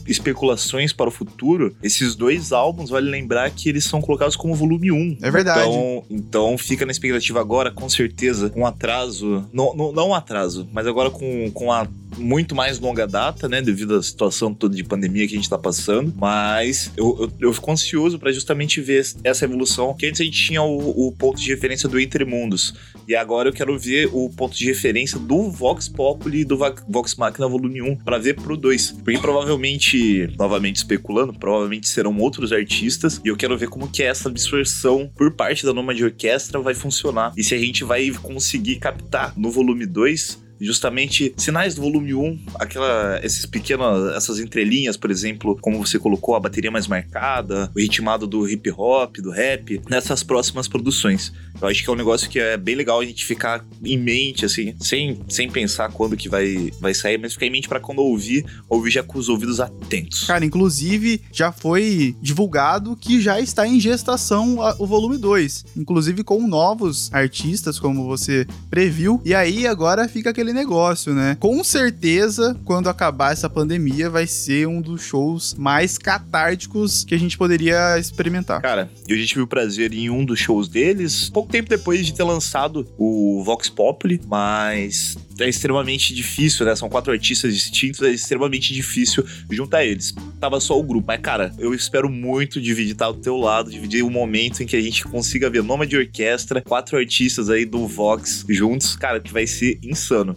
especulações 0.06 0.92
para 0.92 1.08
o 1.08 1.12
futuro, 1.12 1.74
esses 1.82 2.14
dois 2.14 2.52
álbuns, 2.52 2.90
vale 2.90 3.10
lembrar 3.10 3.50
que 3.50 3.68
eles 3.68 3.84
são 3.84 4.00
colocados 4.00 4.36
como 4.36 4.54
volume 4.54 4.92
1. 4.92 5.18
É 5.22 5.30
verdade. 5.30 5.68
Então, 5.68 6.04
então 6.10 6.58
fica 6.58 6.84
na 6.84 6.92
expectativa 6.92 7.40
agora, 7.40 7.70
com 7.70 7.88
certeza, 7.88 8.52
um 8.54 8.66
atraso, 8.66 9.46
não, 9.52 9.74
não, 9.74 9.92
não 9.92 10.08
um 10.10 10.14
atraso, 10.14 10.68
mas 10.72 10.86
agora 10.86 11.10
com, 11.10 11.50
com 11.52 11.72
a 11.72 11.86
muito 12.18 12.54
mais 12.54 12.78
longa 12.78 13.06
data, 13.06 13.48
né, 13.48 13.62
devido 13.62 13.96
à 13.96 14.02
situação 14.02 14.52
toda 14.52 14.74
de 14.74 14.84
pandemia 14.84 15.26
que 15.26 15.34
a 15.34 15.36
gente 15.36 15.48
tá 15.48 15.58
passando, 15.58 16.12
mas 16.16 16.90
eu, 16.96 17.16
eu, 17.20 17.48
eu 17.48 17.52
fico 17.52 17.70
ansioso 17.70 18.18
para 18.18 18.32
justamente 18.32 18.80
ver 18.80 19.04
essa 19.24 19.44
evolução, 19.44 19.94
que 19.94 20.06
antes 20.06 20.20
a 20.20 20.24
gente 20.24 20.40
tinha 20.40 20.62
o, 20.62 21.08
o, 21.08 21.12
ponto 21.12 21.40
de 21.40 21.48
referência 21.48 21.88
do 21.88 21.98
Entre 21.98 22.24
Mundos, 22.24 22.74
e 23.06 23.14
agora 23.14 23.48
eu 23.48 23.52
quero 23.52 23.78
ver 23.78 24.08
o 24.12 24.30
ponto 24.30 24.56
de 24.56 24.66
referência 24.66 25.18
do 25.18 25.50
Vox 25.50 25.88
Populi 25.88 26.40
e 26.40 26.44
do 26.44 26.58
Vox 26.88 27.14
Machina 27.16 27.48
Volume 27.48 27.82
1 27.82 27.96
para 27.96 28.18
ver 28.18 28.34
pro 28.34 28.56
2, 28.56 28.92
porque 29.02 29.18
provavelmente, 29.18 30.28
novamente 30.38 30.76
especulando, 30.76 31.32
provavelmente 31.32 31.88
serão 31.88 32.16
outros 32.18 32.52
artistas, 32.52 33.20
e 33.24 33.28
eu 33.28 33.36
quero 33.36 33.56
ver 33.56 33.68
como 33.68 33.88
que 33.88 34.02
essa 34.02 34.28
absorção 34.28 35.10
por 35.16 35.32
parte 35.32 35.64
da 35.64 35.72
Noma 35.72 35.94
de 35.94 36.04
Orquestra 36.04 36.60
vai 36.60 36.74
funcionar, 36.74 37.32
e 37.36 37.42
se 37.42 37.54
a 37.54 37.58
gente 37.58 37.84
vai 37.84 38.10
conseguir 38.10 38.76
captar 38.76 39.32
no 39.36 39.50
volume 39.50 39.86
2 39.86 40.41
justamente 40.62 41.34
sinais 41.36 41.74
do 41.74 41.82
volume 41.82 42.14
1, 42.14 42.38
aquela, 42.54 43.20
esses 43.22 43.44
pequenos, 43.44 44.14
essas 44.14 44.38
entrelinhas, 44.38 44.96
por 44.96 45.10
exemplo, 45.10 45.58
como 45.60 45.84
você 45.84 45.98
colocou, 45.98 46.34
a 46.34 46.40
bateria 46.40 46.70
mais 46.70 46.86
marcada, 46.86 47.70
o 47.74 47.80
ritmado 47.80 48.26
do 48.26 48.48
hip 48.48 48.70
hop, 48.70 49.16
do 49.18 49.30
rap, 49.30 49.80
nessas 49.90 50.22
próximas 50.22 50.68
produções. 50.68 51.32
Eu 51.60 51.68
acho 51.68 51.82
que 51.82 51.90
é 51.90 51.92
um 51.92 51.96
negócio 51.96 52.28
que 52.30 52.38
é 52.38 52.56
bem 52.56 52.74
legal 52.74 53.00
a 53.00 53.04
gente 53.04 53.24
ficar 53.24 53.64
em 53.84 53.98
mente, 53.98 54.44
assim, 54.44 54.74
sem, 54.80 55.20
sem 55.28 55.50
pensar 55.50 55.90
quando 55.90 56.16
que 56.16 56.28
vai, 56.28 56.70
vai 56.80 56.94
sair, 56.94 57.18
mas 57.18 57.34
ficar 57.34 57.46
em 57.46 57.50
mente 57.50 57.68
para 57.68 57.80
quando 57.80 58.00
ouvir, 58.00 58.44
ouvir 58.68 58.90
já 58.90 59.02
com 59.02 59.18
os 59.18 59.28
ouvidos 59.28 59.60
atentos. 59.60 60.24
Cara, 60.24 60.44
inclusive 60.44 61.20
já 61.32 61.52
foi 61.52 62.16
divulgado 62.20 62.96
que 62.96 63.20
já 63.20 63.40
está 63.40 63.66
em 63.66 63.80
gestação 63.80 64.58
o 64.78 64.86
volume 64.86 65.18
2, 65.18 65.64
inclusive 65.76 66.24
com 66.24 66.46
novos 66.46 67.12
artistas, 67.12 67.78
como 67.78 68.06
você 68.06 68.46
previu, 68.70 69.20
e 69.24 69.34
aí 69.34 69.66
agora 69.66 70.08
fica 70.08 70.30
aquele 70.30 70.51
aquele 70.52 70.60
negócio, 70.60 71.14
né? 71.14 71.36
Com 71.40 71.64
certeza, 71.64 72.56
quando 72.64 72.88
acabar 72.88 73.32
essa 73.32 73.48
pandemia, 73.48 74.08
vai 74.08 74.26
ser 74.26 74.68
um 74.68 74.80
dos 74.80 75.02
shows 75.02 75.54
mais 75.54 75.98
catárticos 75.98 77.04
que 77.04 77.14
a 77.14 77.18
gente 77.18 77.36
poderia 77.36 77.98
experimentar. 77.98 78.60
Cara, 78.60 78.90
eu 79.08 79.16
já 79.16 79.26
tive 79.26 79.40
o 79.40 79.46
prazer 79.46 79.92
em 79.92 80.10
um 80.10 80.24
dos 80.24 80.38
shows 80.38 80.68
deles, 80.68 81.30
pouco 81.30 81.50
tempo 81.50 81.68
depois 81.68 82.06
de 82.06 82.14
ter 82.14 82.22
lançado 82.22 82.86
o 82.98 83.42
Vox 83.44 83.68
Populi, 83.68 84.20
mas 84.26 85.16
é 85.40 85.48
extremamente 85.48 86.14
difícil, 86.14 86.66
né? 86.66 86.76
São 86.76 86.88
quatro 86.88 87.12
artistas 87.12 87.54
distintos, 87.54 88.02
é 88.02 88.10
extremamente 88.10 88.72
difícil 88.72 89.24
juntar 89.50 89.84
eles. 89.84 90.14
Tava 90.38 90.60
só 90.60 90.78
o 90.78 90.82
grupo, 90.82 91.06
mas 91.06 91.20
cara, 91.20 91.52
eu 91.58 91.74
espero 91.74 92.08
muito 92.08 92.60
dividir 92.60 92.94
tá, 92.94 93.10
do 93.10 93.18
teu 93.18 93.36
lado, 93.36 93.70
dividir 93.70 94.02
o 94.02 94.08
um 94.08 94.10
momento 94.10 94.62
em 94.62 94.66
que 94.66 94.76
a 94.76 94.80
gente 94.80 95.04
consiga 95.04 95.48
ver 95.48 95.62
nome 95.62 95.86
de 95.86 95.96
orquestra, 95.96 96.60
quatro 96.60 96.96
artistas 96.96 97.48
aí 97.48 97.64
do 97.64 97.86
Vox 97.86 98.44
juntos, 98.48 98.96
cara, 98.96 99.20
que 99.20 99.32
vai 99.32 99.46
ser 99.46 99.78
insano. 99.82 100.36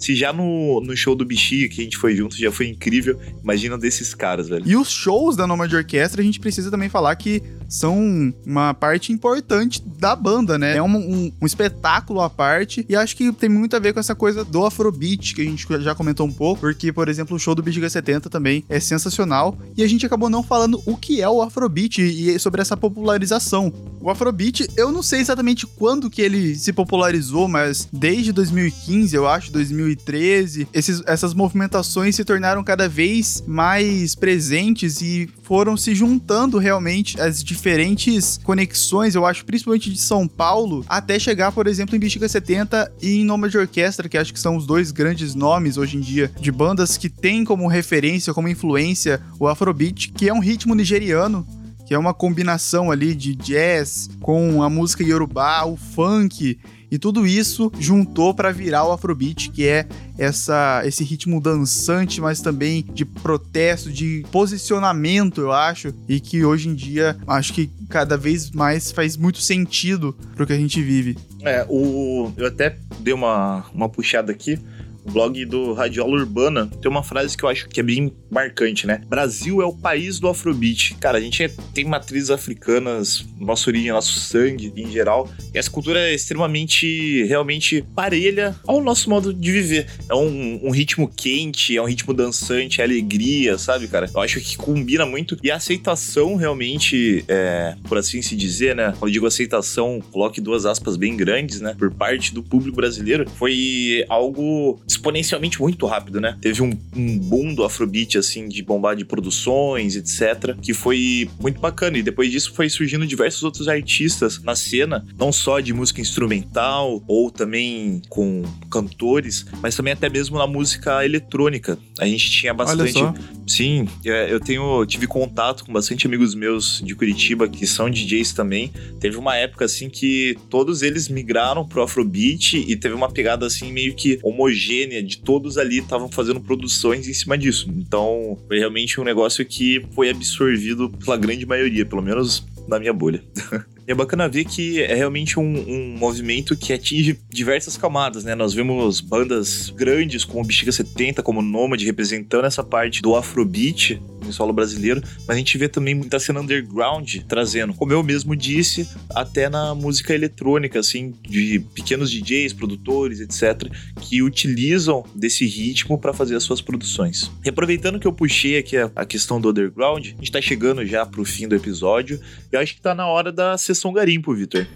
Se 0.00 0.16
já 0.16 0.32
no, 0.32 0.80
no 0.80 0.96
show 0.96 1.14
do 1.14 1.24
Bichinho 1.24 1.68
que 1.68 1.80
a 1.80 1.84
gente 1.84 1.98
foi 1.98 2.16
junto 2.16 2.36
já 2.36 2.50
foi 2.50 2.68
incrível, 2.68 3.20
imagina 3.42 3.76
desses 3.76 4.14
caras, 4.14 4.48
velho. 4.48 4.64
E 4.66 4.74
os 4.76 4.90
shows 4.90 5.36
da 5.36 5.46
Nomad 5.46 5.72
Orquestra, 5.72 6.22
a 6.22 6.24
gente 6.24 6.40
precisa 6.40 6.70
também 6.70 6.88
falar 6.88 7.14
que 7.16 7.42
são 7.68 8.34
uma 8.44 8.74
parte 8.74 9.12
importante 9.12 9.80
da 9.80 10.16
banda, 10.16 10.58
né? 10.58 10.76
É 10.76 10.82
um, 10.82 10.96
um, 10.96 11.32
um, 11.40 11.46
espetáculo 11.46 12.20
à 12.20 12.28
parte 12.28 12.84
e 12.88 12.96
acho 12.96 13.16
que 13.16 13.30
tem 13.32 13.48
muito 13.48 13.76
a 13.76 13.78
ver 13.78 13.92
com 13.92 14.00
essa 14.00 14.14
coisa 14.14 14.44
do 14.44 14.64
Afrobeat, 14.64 15.34
que 15.34 15.42
a 15.42 15.44
gente 15.44 15.66
já 15.80 15.94
comentou 15.94 16.26
um 16.26 16.32
pouco, 16.32 16.60
porque, 16.60 16.92
por 16.92 17.08
exemplo, 17.08 17.36
o 17.36 17.38
show 17.38 17.54
do 17.54 17.62
Bexiga 17.62 17.88
70 17.88 18.28
também 18.28 18.64
é 18.68 18.80
sensacional 18.80 19.56
e 19.76 19.84
a 19.84 19.86
gente 19.86 20.04
acabou 20.04 20.28
não 20.28 20.42
falando 20.42 20.82
o 20.84 20.96
que 20.96 21.22
é 21.22 21.28
o 21.28 21.42
Afrobeat 21.42 22.00
e 22.00 22.36
sobre 22.38 22.60
essa 22.60 22.76
popularização. 22.76 23.72
O 24.00 24.10
Afrobeat, 24.10 24.66
eu 24.76 24.90
não 24.90 25.02
sei 25.02 25.20
exatamente 25.20 25.66
quando 25.66 26.10
que 26.10 26.22
ele 26.22 26.56
se 26.56 26.72
popularizou, 26.72 27.46
mas 27.46 27.88
desde 27.92 28.32
2015, 28.32 29.14
eu 29.14 29.28
acho, 29.28 29.52
2016, 29.52 29.89
2013, 29.94 30.68
esses, 30.72 31.02
essas 31.06 31.34
movimentações 31.34 32.16
se 32.16 32.24
tornaram 32.24 32.62
cada 32.62 32.88
vez 32.88 33.42
mais 33.46 34.14
presentes 34.14 35.00
e 35.00 35.28
foram 35.42 35.76
se 35.76 35.94
juntando 35.94 36.58
realmente 36.58 37.20
as 37.20 37.42
diferentes 37.42 38.38
conexões, 38.42 39.14
eu 39.14 39.26
acho, 39.26 39.44
principalmente 39.44 39.90
de 39.90 39.98
São 39.98 40.26
Paulo, 40.26 40.84
até 40.88 41.18
chegar, 41.18 41.52
por 41.52 41.66
exemplo, 41.66 41.96
em 41.96 41.98
Bexiga 41.98 42.28
70 42.28 42.92
e 43.02 43.20
em 43.20 43.24
Nômade 43.24 43.58
Orquestra, 43.58 44.08
que 44.08 44.18
acho 44.18 44.32
que 44.32 44.40
são 44.40 44.56
os 44.56 44.66
dois 44.66 44.90
grandes 44.90 45.34
nomes 45.34 45.76
hoje 45.76 45.96
em 45.96 46.00
dia 46.00 46.30
de 46.40 46.52
bandas 46.52 46.96
que 46.96 47.08
têm 47.08 47.44
como 47.44 47.66
referência, 47.66 48.32
como 48.34 48.48
influência 48.48 49.20
o 49.38 49.48
Afrobeat, 49.48 50.12
que 50.12 50.28
é 50.28 50.32
um 50.32 50.40
ritmo 50.40 50.74
nigeriano 50.74 51.46
que 51.86 51.94
é 51.94 51.98
uma 51.98 52.14
combinação 52.14 52.88
ali 52.88 53.16
de 53.16 53.34
jazz 53.34 54.08
com 54.20 54.62
a 54.62 54.70
música 54.70 55.02
yorubá, 55.02 55.64
o 55.64 55.76
funk 55.76 56.56
e 56.90 56.98
tudo 56.98 57.26
isso 57.26 57.70
juntou 57.78 58.34
para 58.34 58.50
virar 58.52 58.84
o 58.84 58.92
Afrobeat, 58.92 59.50
que 59.50 59.66
é 59.66 59.86
essa 60.18 60.82
esse 60.84 61.04
ritmo 61.04 61.40
dançante, 61.40 62.20
mas 62.20 62.40
também 62.40 62.84
de 62.92 63.04
protesto, 63.04 63.90
de 63.90 64.24
posicionamento, 64.30 65.40
eu 65.40 65.52
acho, 65.52 65.94
e 66.08 66.20
que 66.20 66.44
hoje 66.44 66.68
em 66.68 66.74
dia 66.74 67.16
acho 67.26 67.52
que 67.52 67.70
cada 67.88 68.16
vez 68.16 68.50
mais 68.50 68.90
faz 68.90 69.16
muito 69.16 69.38
sentido 69.40 70.16
pro 70.34 70.46
que 70.46 70.52
a 70.52 70.58
gente 70.58 70.82
vive. 70.82 71.16
É, 71.42 71.64
o 71.68 72.32
eu 72.36 72.46
até 72.46 72.76
dei 72.98 73.14
uma, 73.14 73.64
uma 73.72 73.88
puxada 73.88 74.32
aqui 74.32 74.58
o 75.04 75.10
blog 75.10 75.44
do 75.44 75.72
Radiola 75.72 76.12
Urbana, 76.12 76.70
tem 76.80 76.90
uma 76.90 77.02
frase 77.02 77.36
que 77.36 77.44
eu 77.44 77.48
acho 77.48 77.68
que 77.68 77.80
é 77.80 77.82
bem 77.82 78.12
marcante, 78.30 78.86
né? 78.86 79.02
Brasil 79.08 79.60
é 79.60 79.64
o 79.64 79.72
país 79.72 80.18
do 80.18 80.28
Afrobeat. 80.28 80.94
Cara, 81.00 81.18
a 81.18 81.20
gente 81.20 81.42
é, 81.42 81.48
tem 81.74 81.84
matrizes 81.84 82.30
africanas, 82.30 83.24
nossa 83.38 83.68
origem, 83.68 83.90
nosso 83.90 84.18
sangue 84.20 84.72
em 84.76 84.90
geral. 84.90 85.28
E 85.54 85.58
essa 85.58 85.70
cultura 85.70 86.00
é 86.00 86.14
extremamente, 86.14 87.24
realmente 87.24 87.84
parelha 87.94 88.54
ao 88.66 88.82
nosso 88.82 89.08
modo 89.08 89.32
de 89.32 89.52
viver. 89.52 89.86
É 90.08 90.14
um, 90.14 90.60
um 90.62 90.70
ritmo 90.70 91.08
quente, 91.08 91.76
é 91.76 91.82
um 91.82 91.86
ritmo 91.86 92.12
dançante, 92.12 92.80
é 92.80 92.84
alegria, 92.84 93.58
sabe, 93.58 93.88
cara? 93.88 94.10
Eu 94.14 94.20
acho 94.20 94.40
que 94.40 94.56
combina 94.56 95.06
muito. 95.06 95.36
E 95.42 95.50
a 95.50 95.56
aceitação 95.56 96.36
realmente, 96.36 97.24
é, 97.28 97.74
por 97.88 97.98
assim 97.98 98.22
se 98.22 98.36
dizer, 98.36 98.76
né? 98.76 98.94
Quando 98.98 99.08
eu 99.08 99.12
digo 99.12 99.26
aceitação, 99.26 100.00
coloque 100.10 100.40
duas 100.40 100.66
aspas 100.66 100.96
bem 100.96 101.16
grandes, 101.16 101.60
né? 101.60 101.74
Por 101.78 101.90
parte 101.92 102.32
do 102.34 102.42
público 102.42 102.76
brasileiro, 102.76 103.28
foi 103.36 104.04
algo 104.08 104.80
exponencialmente 104.90 105.60
muito 105.60 105.86
rápido, 105.86 106.20
né? 106.20 106.36
Teve 106.40 106.62
um, 106.62 106.76
um 106.94 107.18
boom 107.18 107.54
do 107.54 107.64
Afrobeat, 107.64 108.18
assim, 108.18 108.48
de 108.48 108.62
bombar 108.62 108.96
de 108.96 109.04
produções, 109.04 109.94
etc., 109.94 110.56
que 110.60 110.74
foi 110.74 111.30
muito 111.40 111.60
bacana. 111.60 111.98
E 111.98 112.02
depois 112.02 112.30
disso 112.30 112.52
foi 112.54 112.68
surgindo 112.68 113.06
diversos 113.06 113.42
outros 113.44 113.68
artistas 113.68 114.42
na 114.42 114.56
cena, 114.56 115.06
não 115.16 115.32
só 115.32 115.60
de 115.60 115.72
música 115.72 116.00
instrumental 116.00 117.02
ou 117.06 117.30
também 117.30 118.02
com 118.08 118.42
cantores, 118.70 119.46
mas 119.62 119.76
também 119.76 119.92
até 119.92 120.08
mesmo 120.08 120.36
na 120.36 120.46
música 120.46 121.04
eletrônica. 121.04 121.78
A 122.00 122.06
gente 122.06 122.30
tinha 122.30 122.52
bastante. 122.52 122.98
Sim, 123.46 123.88
é, 124.04 124.32
eu 124.32 124.40
tenho 124.40 124.84
tive 124.86 125.06
contato 125.06 125.64
com 125.64 125.72
bastante 125.72 126.06
amigos 126.06 126.34
meus 126.34 126.80
de 126.84 126.94
Curitiba 126.94 127.48
que 127.48 127.66
são 127.66 127.88
DJs 127.88 128.32
também. 128.32 128.72
Teve 128.98 129.16
uma 129.16 129.36
época 129.36 129.64
assim 129.64 129.88
que 129.88 130.36
todos 130.48 130.82
eles 130.82 131.08
migraram 131.08 131.66
pro 131.66 131.82
Afrobeat 131.82 132.56
e 132.56 132.76
teve 132.76 132.94
uma 132.94 133.10
pegada 133.10 133.46
assim 133.46 133.72
meio 133.72 133.94
que 133.94 134.18
homogênea 134.22 134.79
de 134.86 135.18
todos 135.18 135.58
ali 135.58 135.78
estavam 135.78 136.08
fazendo 136.08 136.40
produções 136.40 137.08
em 137.08 137.14
cima 137.14 137.36
disso. 137.36 137.70
Então, 137.76 138.38
foi 138.46 138.58
realmente 138.58 139.00
um 139.00 139.04
negócio 139.04 139.44
que 139.44 139.84
foi 139.94 140.10
absorvido 140.10 140.90
pela 140.90 141.16
grande 141.16 141.46
maioria, 141.46 141.84
pelo 141.86 142.02
menos 142.02 142.44
na 142.68 142.78
minha 142.78 142.92
bolha. 142.92 143.22
É 143.90 143.94
bacana 143.94 144.28
ver 144.28 144.44
que 144.44 144.80
é 144.80 144.94
realmente 144.94 145.36
um, 145.40 145.42
um, 145.42 145.96
movimento 145.98 146.56
que 146.56 146.72
atinge 146.72 147.18
diversas 147.28 147.76
camadas, 147.76 148.22
né? 148.22 148.36
Nós 148.36 148.54
vemos 148.54 149.00
bandas 149.00 149.68
grandes 149.70 150.24
como 150.24 150.44
Bexiga 150.44 150.70
70, 150.70 151.24
como 151.24 151.42
Nomad, 151.42 151.82
representando 151.82 152.44
essa 152.44 152.62
parte 152.62 153.02
do 153.02 153.16
Afrobeat 153.16 154.00
em 154.30 154.32
solo 154.32 154.52
brasileiro, 154.52 155.02
mas 155.26 155.30
a 155.30 155.38
gente 155.38 155.56
vê 155.58 155.68
também 155.68 155.94
muita 155.94 156.20
cena 156.20 156.40
underground 156.40 157.16
trazendo, 157.28 157.74
como 157.74 157.92
eu 157.92 158.02
mesmo 158.02 158.36
disse, 158.36 158.88
até 159.14 159.48
na 159.48 159.74
música 159.74 160.14
eletrônica, 160.14 160.78
assim, 160.78 161.14
de 161.22 161.58
pequenos 161.74 162.10
DJs, 162.10 162.52
produtores, 162.52 163.20
etc., 163.20 163.70
que 164.00 164.22
utilizam 164.22 165.04
desse 165.14 165.46
ritmo 165.46 165.98
para 165.98 166.12
fazer 166.12 166.36
as 166.36 166.42
suas 166.42 166.60
produções. 166.60 167.30
E 167.44 167.48
aproveitando 167.48 167.98
que 167.98 168.06
eu 168.06 168.12
puxei 168.12 168.58
aqui 168.58 168.76
a, 168.76 169.04
questão 169.04 169.40
do 169.40 169.50
underground, 169.50 170.06
a 170.06 170.08
gente 170.10 170.30
tá 170.30 170.40
chegando 170.40 170.84
já 170.86 171.04
pro 171.04 171.24
fim 171.24 171.48
do 171.48 171.56
episódio, 171.56 172.20
e 172.52 172.56
acho 172.56 172.74
que 172.74 172.80
tá 172.80 172.94
na 172.94 173.06
hora 173.06 173.32
da 173.32 173.56
sessão 173.58 173.79
Sessão 173.80 173.94
Garimpo, 173.94 174.34
Vitor. 174.34 174.66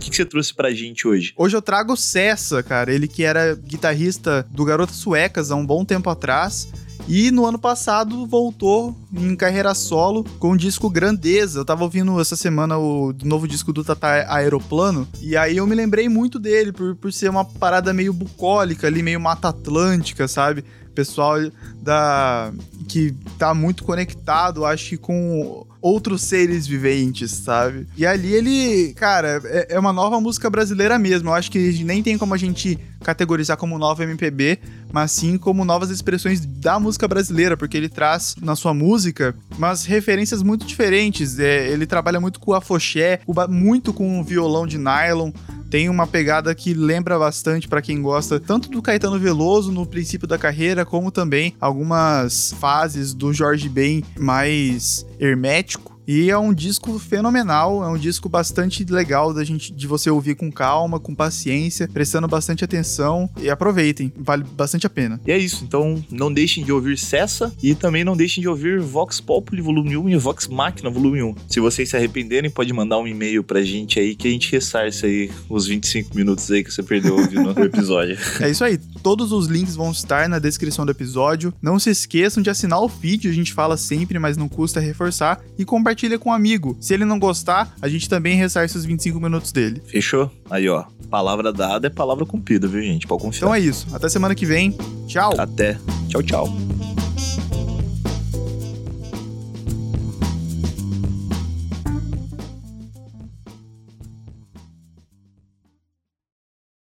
Que 0.00 0.16
você 0.16 0.24
trouxe 0.24 0.54
pra 0.54 0.72
gente 0.72 1.06
hoje? 1.06 1.34
Hoje 1.36 1.54
eu 1.54 1.60
trago 1.60 1.92
o 1.92 1.96
Cessa, 1.96 2.62
cara. 2.62 2.90
Ele 2.90 3.06
que 3.06 3.22
era 3.22 3.54
guitarrista 3.54 4.46
do 4.50 4.64
Garotas 4.64 4.96
Suecas 4.96 5.50
há 5.50 5.56
um 5.56 5.66
bom 5.66 5.84
tempo 5.84 6.08
atrás. 6.08 6.72
E 7.08 7.30
no 7.30 7.46
ano 7.46 7.58
passado 7.58 8.26
voltou 8.26 8.96
em 9.14 9.36
carreira 9.36 9.74
solo 9.74 10.24
com 10.40 10.50
o 10.50 10.56
disco 10.56 10.90
Grandeza. 10.90 11.60
Eu 11.60 11.64
tava 11.64 11.84
ouvindo 11.84 12.20
essa 12.20 12.34
semana 12.34 12.78
o 12.78 13.14
novo 13.22 13.46
disco 13.46 13.72
do 13.72 13.84
Tata 13.84 14.26
Aeroplano. 14.28 15.06
E 15.20 15.36
aí 15.36 15.56
eu 15.56 15.66
me 15.66 15.74
lembrei 15.74 16.08
muito 16.08 16.38
dele, 16.38 16.72
por, 16.72 16.96
por 16.96 17.12
ser 17.12 17.30
uma 17.30 17.44
parada 17.44 17.92
meio 17.92 18.12
bucólica 18.12 18.88
ali, 18.88 19.04
meio 19.04 19.20
Mata 19.20 19.48
Atlântica, 19.48 20.26
sabe? 20.26 20.64
Pessoal 20.94 21.36
da 21.80 22.52
que 22.88 23.14
tá 23.38 23.52
muito 23.52 23.84
conectado, 23.84 24.64
acho 24.64 24.90
que 24.90 24.96
com 24.96 25.66
outros 25.80 26.22
seres 26.22 26.66
viventes, 26.66 27.30
sabe? 27.30 27.86
E 27.96 28.04
ali 28.04 28.32
ele, 28.32 28.94
cara, 28.94 29.40
é, 29.44 29.74
é, 29.74 29.78
uma 29.78 29.92
nova 29.92 30.20
música 30.20 30.50
brasileira 30.50 30.98
mesmo. 30.98 31.28
Eu 31.28 31.34
acho 31.34 31.50
que 31.50 31.84
nem 31.84 32.02
tem 32.02 32.18
como 32.18 32.34
a 32.34 32.38
gente 32.38 32.78
categorizar 33.06 33.56
como 33.56 33.78
nova 33.78 34.02
MPB, 34.02 34.58
mas 34.92 35.12
sim 35.12 35.38
como 35.38 35.64
novas 35.64 35.90
expressões 35.90 36.44
da 36.44 36.80
música 36.80 37.06
brasileira, 37.06 37.56
porque 37.56 37.76
ele 37.76 37.88
traz 37.88 38.34
na 38.42 38.56
sua 38.56 38.74
música 38.74 39.32
umas 39.56 39.84
referências 39.84 40.42
muito 40.42 40.66
diferentes. 40.66 41.38
É, 41.38 41.68
ele 41.68 41.86
trabalha 41.86 42.20
muito 42.20 42.40
com 42.40 42.52
a 42.52 42.60
foché, 42.60 43.20
muito 43.48 43.92
com 43.92 44.20
o 44.20 44.24
violão 44.24 44.66
de 44.66 44.76
nylon 44.76 45.30
tem 45.70 45.88
uma 45.88 46.06
pegada 46.06 46.54
que 46.54 46.72
lembra 46.72 47.18
bastante 47.18 47.66
para 47.66 47.82
quem 47.82 48.00
gosta 48.00 48.38
tanto 48.38 48.70
do 48.70 48.80
Caetano 48.80 49.18
Veloso 49.18 49.72
no 49.72 49.84
princípio 49.84 50.26
da 50.26 50.38
carreira, 50.38 50.86
como 50.86 51.10
também 51.10 51.54
algumas 51.60 52.54
fases 52.60 53.12
do 53.12 53.32
Jorge 53.32 53.68
Ben 53.68 54.04
mais 54.16 55.04
hermético. 55.18 55.95
E 56.06 56.30
é 56.30 56.38
um 56.38 56.54
disco 56.54 56.98
fenomenal, 57.00 57.82
é 57.82 57.88
um 57.88 57.98
disco 57.98 58.28
bastante 58.28 58.84
legal 58.84 59.34
da 59.34 59.42
gente 59.42 59.72
de 59.72 59.86
você 59.88 60.08
ouvir 60.08 60.36
com 60.36 60.52
calma, 60.52 61.00
com 61.00 61.14
paciência, 61.14 61.88
prestando 61.88 62.28
bastante 62.28 62.64
atenção 62.64 63.28
e 63.40 63.50
aproveitem, 63.50 64.12
vale 64.16 64.44
bastante 64.44 64.86
a 64.86 64.90
pena. 64.90 65.20
E 65.26 65.32
é 65.32 65.38
isso, 65.38 65.64
então 65.64 66.02
não 66.08 66.32
deixem 66.32 66.64
de 66.64 66.70
ouvir 66.70 66.96
Cessa 66.96 67.52
e 67.60 67.74
também 67.74 68.04
não 68.04 68.16
deixem 68.16 68.40
de 68.40 68.48
ouvir 68.48 68.80
Vox 68.80 69.20
Populi 69.20 69.60
volume 69.60 69.96
1 69.96 70.08
e 70.10 70.16
Vox 70.16 70.46
Machina 70.46 70.90
volume 70.90 71.22
1. 71.24 71.34
Se 71.48 71.58
vocês 71.58 71.88
se 71.88 71.96
arrependerem, 71.96 72.50
pode 72.50 72.72
mandar 72.72 72.98
um 72.98 73.06
e-mail 73.08 73.42
pra 73.42 73.62
gente 73.62 73.98
aí 73.98 74.14
que 74.14 74.28
a 74.28 74.30
gente 74.30 74.52
ressarce 74.52 75.04
aí 75.04 75.30
os 75.48 75.66
25 75.66 76.16
minutos 76.16 76.48
aí 76.52 76.62
que 76.62 76.72
você 76.72 76.84
perdeu 76.84 77.16
ouvindo 77.16 77.52
o 77.52 77.64
episódio. 77.64 78.16
É 78.46 78.50
isso 78.50 78.62
aí, 78.62 78.78
todos 79.02 79.32
os 79.32 79.46
links 79.46 79.74
vão 79.74 79.90
estar 79.90 80.28
na 80.28 80.38
descrição 80.38 80.84
do 80.84 80.90
episódio. 80.92 81.52
Não 81.60 81.78
se 81.78 81.90
esqueçam 81.90 82.42
de 82.42 82.50
assinar 82.50 82.80
o 82.80 82.88
feed, 82.88 83.28
a 83.28 83.32
gente 83.32 83.52
fala 83.52 83.76
sempre, 83.76 84.18
mas 84.18 84.36
não 84.36 84.48
custa 84.48 84.78
reforçar 84.78 85.40
e 85.58 85.64
compartilhar 85.64 85.95
compartilha 85.96 86.18
com 86.18 86.28
um 86.28 86.32
amigo. 86.32 86.76
Se 86.78 86.92
ele 86.92 87.06
não 87.06 87.18
gostar, 87.18 87.74
a 87.80 87.88
gente 87.88 88.06
também 88.06 88.36
ressarce 88.36 88.76
os 88.76 88.84
25 88.84 89.18
minutos 89.18 89.50
dele. 89.50 89.80
Fechou? 89.86 90.30
Aí, 90.50 90.68
ó. 90.68 90.84
Palavra 91.08 91.52
dada 91.52 91.86
é 91.86 91.90
palavra 91.90 92.26
cumprida, 92.26 92.68
viu, 92.68 92.82
gente? 92.82 93.06
Pode 93.06 93.22
confiar. 93.22 93.46
Então 93.46 93.54
é 93.54 93.60
isso. 93.60 93.86
Até 93.94 94.08
semana 94.08 94.34
que 94.34 94.44
vem. 94.44 94.76
Tchau. 95.06 95.32
Até. 95.38 95.78
Tchau, 96.08 96.22
tchau. 96.22 96.48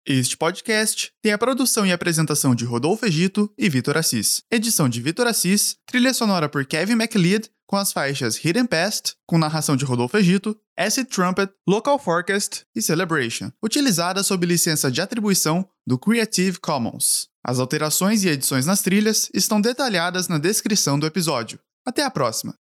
Este 0.07 0.37
podcast 0.37 1.11
tem 1.23 1.33
a 1.33 1.39
produção 1.39 1.87
e 1.87 1.93
apresentação 1.93 2.55
de 2.55 2.65
Rodolfo 2.65 3.07
Egito 3.07 3.51
e 3.57 3.69
Vitor 3.69 3.97
Assis. 3.97 4.43
Edição 4.51 4.89
de 4.89 5.01
Vitor 5.01 5.27
Assis, 5.27 5.77
trilha 5.87 6.13
sonora 6.13 6.49
por 6.49 6.67
Kevin 6.67 6.97
MacLeod, 6.97 7.49
com 7.73 7.79
as 7.79 7.91
faixas 7.91 8.37
Hidden 8.37 8.67
Past, 8.67 9.15
com 9.27 9.39
narração 9.39 9.75
de 9.75 9.87
Rodolfo 9.87 10.19
Egito, 10.19 10.55
Acid 10.77 11.09
Trumpet, 11.09 11.51
Local 11.67 11.99
Forecast 11.99 12.67
e 12.77 12.83
Celebration, 12.83 13.51
utilizadas 13.63 14.27
sob 14.27 14.45
licença 14.45 14.91
de 14.91 15.01
atribuição 15.01 15.67
do 15.87 15.99
Creative 15.99 16.61
Commons. 16.61 17.29
As 17.43 17.59
alterações 17.59 18.25
e 18.25 18.29
edições 18.29 18.67
nas 18.67 18.83
trilhas 18.83 19.31
estão 19.33 19.59
detalhadas 19.59 20.29
na 20.29 20.37
descrição 20.37 20.99
do 20.99 21.07
episódio. 21.07 21.59
Até 21.83 22.05
a 22.05 22.11
próxima! 22.11 22.55